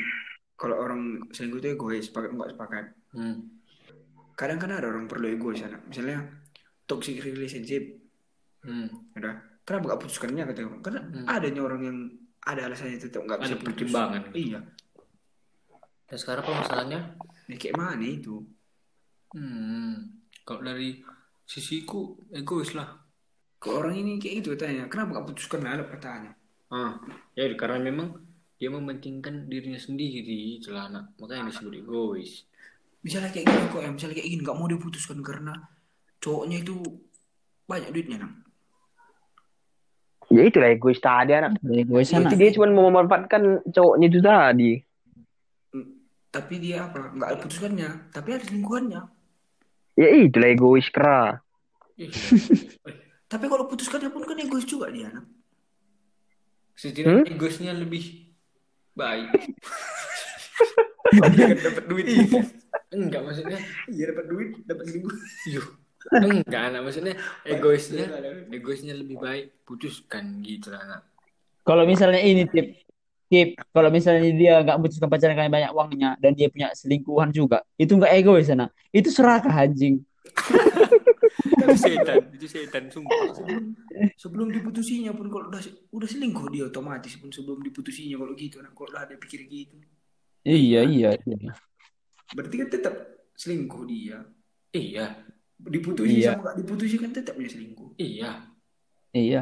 Kalau 0.57 0.75
orang 0.81 1.01
selingkuh 1.29 1.59
itu 1.61 1.69
egois, 1.77 2.09
sepakat 2.09 2.33
nggak 2.33 2.51
sepakat. 2.57 2.85
Hmm. 3.13 3.37
Kadang 4.33 4.57
kan 4.57 4.73
ada 4.73 4.89
orang 4.89 5.05
perlu 5.05 5.29
egois 5.29 5.61
anak. 5.61 5.85
Misalnya 5.85 6.25
toxic 6.89 7.21
relationship, 7.21 8.01
Hmm. 8.65 8.89
udah. 9.13 9.37
Kenapa 9.63 9.83
nggak 9.93 10.01
putuskannya 10.01 10.43
kata 10.49 10.59
orang? 10.65 10.81
Karena 10.81 11.01
Hmm. 11.05 11.25
adanya 11.29 11.61
orang 11.61 11.81
yang 11.85 11.97
ada 12.41 12.61
alasannya 12.67 12.97
tetap 12.97 13.21
nggak 13.21 13.39
bisa 13.43 13.55
pertimbangan. 13.61 14.33
Iya. 14.33 14.59
Dan 16.09 16.17
sekarang 16.17 16.43
permasalahannya 16.43 17.01
Nah, 17.43 17.57
kayak 17.59 17.75
mana 17.75 18.07
itu? 18.07 18.39
Hmm, 19.35 20.15
kalau 20.47 20.63
dari 20.63 21.03
sisiku 21.43 22.15
egois 22.31 22.71
lah. 22.71 23.02
Kalau 23.63 23.79
orang 23.79 23.95
ini 23.95 24.19
kayak 24.19 24.43
gitu 24.43 24.59
tanya, 24.59 24.91
kenapa 24.91 25.15
nggak 25.15 25.27
putuskan 25.31 25.63
lah 25.63 25.87
pertanyaan? 25.87 26.35
Ah, 26.67 26.99
ya 27.31 27.47
karena 27.55 27.79
memang 27.79 28.19
dia 28.59 28.67
mementingkan 28.67 29.47
dirinya 29.47 29.79
sendiri 29.79 30.59
celana, 30.59 31.07
makanya 31.15 31.47
disebut 31.47 31.79
egois. 31.79 32.43
Misalnya 33.07 33.31
kayak 33.31 33.47
gini 33.47 33.65
kok 33.71 33.79
ya, 33.79 33.89
misalnya 33.95 34.15
kayak 34.19 34.29
gini 34.35 34.41
nggak 34.43 34.59
mau 34.59 34.67
diputuskan 34.67 35.23
karena 35.23 35.55
cowoknya 36.19 36.59
itu 36.59 36.75
banyak 37.63 37.89
duitnya 37.95 38.17
nang. 38.27 38.35
Ya 40.27 40.43
itulah 40.43 40.67
egois 40.67 40.99
tadi 40.99 41.31
anak. 41.31 41.55
Egois 41.63 42.11
sana. 42.11 42.27
Berarti 42.27 42.35
dia 42.35 42.51
cuma 42.59 42.67
mau 42.67 42.91
memanfaatkan 42.91 43.63
cowoknya 43.71 44.07
itu 44.11 44.19
tadi. 44.19 44.71
Hmm, 45.71 46.03
Tapi 46.35 46.53
dia 46.59 46.91
apa? 46.91 47.15
Nggak 47.15 47.29
ada 47.31 47.37
putuskannya, 47.39 47.89
tapi 48.11 48.27
ada 48.35 48.43
selingkuhannya. 48.43 49.01
Ya 49.95 50.07
itulah 50.19 50.51
egois 50.51 50.91
kera. 50.91 51.39
Tapi 53.33 53.45
kalau 53.49 53.65
putuskannya 53.65 54.13
pun 54.13 54.21
kan 54.29 54.37
egois 54.37 54.69
juga 54.69 54.93
dia 54.93 55.09
nang. 55.09 55.25
setidaknya 56.77 57.33
egoisnya 57.33 57.73
lebih 57.73 58.29
baik. 58.93 59.29
Dia 61.13 61.45
kan 61.53 61.59
dapat 61.61 61.85
duit. 61.85 62.05
Enggak 62.93 63.21
maksudnya, 63.25 63.59
Iya 63.89 64.13
dapat 64.13 64.25
duit, 64.29 64.49
dapat 64.65 64.83
selingkuh. 64.89 65.17
yuh. 65.49 65.67
Enggak, 66.13 66.61
anak 66.73 66.81
maksudnya 66.89 67.13
egoisnya, 67.45 68.05
egoisnya 68.49 68.93
lebih 68.97 69.21
baik 69.21 69.65
putuskan 69.65 70.41
gitu 70.41 70.73
lah, 70.73 70.81
anak. 70.81 71.01
Kalau 71.63 71.85
misalnya 71.85 72.21
ini 72.21 72.49
tip, 72.49 72.81
tip, 73.29 73.55
kalau 73.69 73.93
misalnya 73.93 74.29
dia 74.33 74.59
nggak 74.65 74.77
memutuskan 74.81 75.09
pacaran 75.09 75.37
karena 75.37 75.53
banyak 75.53 75.71
uangnya 75.71 76.09
dan 76.17 76.33
dia 76.33 76.49
punya 76.49 76.73
selingkuhan 76.73 77.29
juga, 77.29 77.61
itu 77.77 77.93
nggak 77.93 78.13
egois 78.19 78.49
sana. 78.49 78.67
Itu 78.89 79.13
serakah 79.13 79.53
anjing. 79.53 80.01
Itu 81.33 81.73
setan, 81.75 82.17
itu 82.29 82.45
setan 82.45 82.83
sumpah. 82.93 83.33
Sebelum, 83.33 83.63
sebelum 84.13 84.47
diputusinya 84.53 85.11
pun 85.17 85.27
kalau 85.33 85.49
udah 85.49 85.61
udah 85.89 86.07
selingkuh 86.07 86.45
dia 86.53 86.69
otomatis 86.69 87.17
pun 87.17 87.33
sebelum 87.33 87.65
diputusinya 87.65 88.21
kalau 88.21 88.33
gitu. 88.37 88.61
Nah, 88.61 88.69
kalau 88.71 88.89
udah 88.93 89.01
ada 89.09 89.15
pikir 89.17 89.49
gitu. 89.49 89.75
Iya, 90.45 90.85
iya, 90.85 91.09
iya. 91.17 91.51
Berarti 92.33 92.55
kan 92.61 92.67
tetap 92.69 92.93
selingkuh 93.33 93.83
dia. 93.89 94.21
Iya, 94.73 95.05
Diputusi 95.63 96.19
Iya. 96.19 96.35
sama 96.35 96.41
nggak 96.43 96.55
diputusi 96.59 96.95
kan 96.99 97.09
tetap 97.15 97.33
dia 97.39 97.49
selingkuh. 97.49 97.89
iya. 97.95 98.31
Iya. 99.13 99.41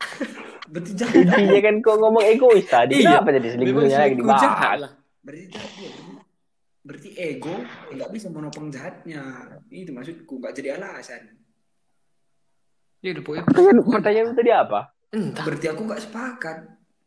Berarti 0.72 0.90
jahat. 0.96 1.14
Intinya 1.18 1.60
kan 1.60 1.76
kau 1.84 1.96
ngomong 2.00 2.24
egois 2.24 2.64
tadi. 2.64 3.02
Iya. 3.04 3.20
Kenapa 3.20 3.30
jadi 3.36 3.48
selingkuhnya 3.58 3.98
lagi 4.00 4.16
dibahas? 4.16 4.78
lah. 4.80 4.92
Berarti 5.20 5.44
jahat 5.52 5.70
dia. 5.76 5.90
Berarti 6.84 7.16
ego 7.16 7.64
nggak 7.96 8.10
bisa 8.12 8.28
menopang 8.28 8.68
jahatnya. 8.68 9.48
Itu 9.72 9.96
maksudku 9.96 10.36
nggak 10.36 10.52
jadi 10.52 10.76
alasan. 10.76 11.32
Ya 13.00 13.16
udah 13.16 13.24
pokoknya 13.24 13.44
Pertanyaan, 13.48 13.78
pertanyaan 13.88 14.28
tadi 14.36 14.50
apa? 14.52 14.80
entah 15.14 15.44
Berarti 15.44 15.66
aku 15.72 15.82
nggak 15.88 16.02
sepakat. 16.04 16.56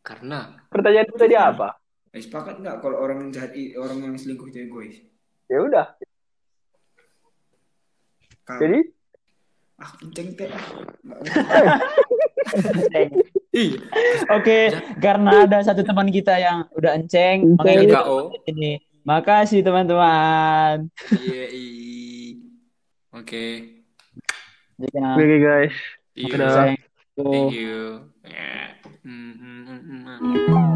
karena 0.02 0.40
Pertanyaan 0.72 1.08
tadi 1.14 1.36
apa? 1.36 1.68
Eh, 2.16 2.22
sepakat 2.24 2.64
nggak 2.64 2.78
kalau 2.82 2.98
orang 3.04 3.28
yang 3.28 3.32
jahat 3.36 3.54
orang 3.78 4.00
yang 4.02 4.16
selingkuh 4.18 4.48
itu 4.50 4.66
egois? 4.66 4.98
Ya 5.52 5.60
udah. 5.62 5.88
Kau, 8.48 8.58
Jadi 8.64 8.80
ah 9.78 9.92
kenceng 10.02 10.30
teh. 10.34 10.50
ah. 10.50 11.78
Iya 13.58 13.80
Oke, 14.38 14.70
karena 15.02 15.50
ada 15.50 15.60
satu 15.66 15.82
teman 15.82 16.08
kita 16.14 16.38
yang 16.38 16.70
udah 16.78 16.94
enceng, 16.94 17.58
makanya 17.58 18.06
ini. 18.48 18.87
Makasih 19.08 19.64
teman-teman. 19.64 20.92
iya 21.16 21.48
i. 21.48 22.36
oke 23.10 23.46
Jika 24.78 25.16
oke 25.16 25.38
guys. 25.40 25.76
iya 26.12 26.34
Dadah. 26.36 26.52
sayang. 26.52 26.80
thank 27.16 27.56
you 27.56 28.04
Ya. 28.28 28.76
Mhm. 29.08 30.67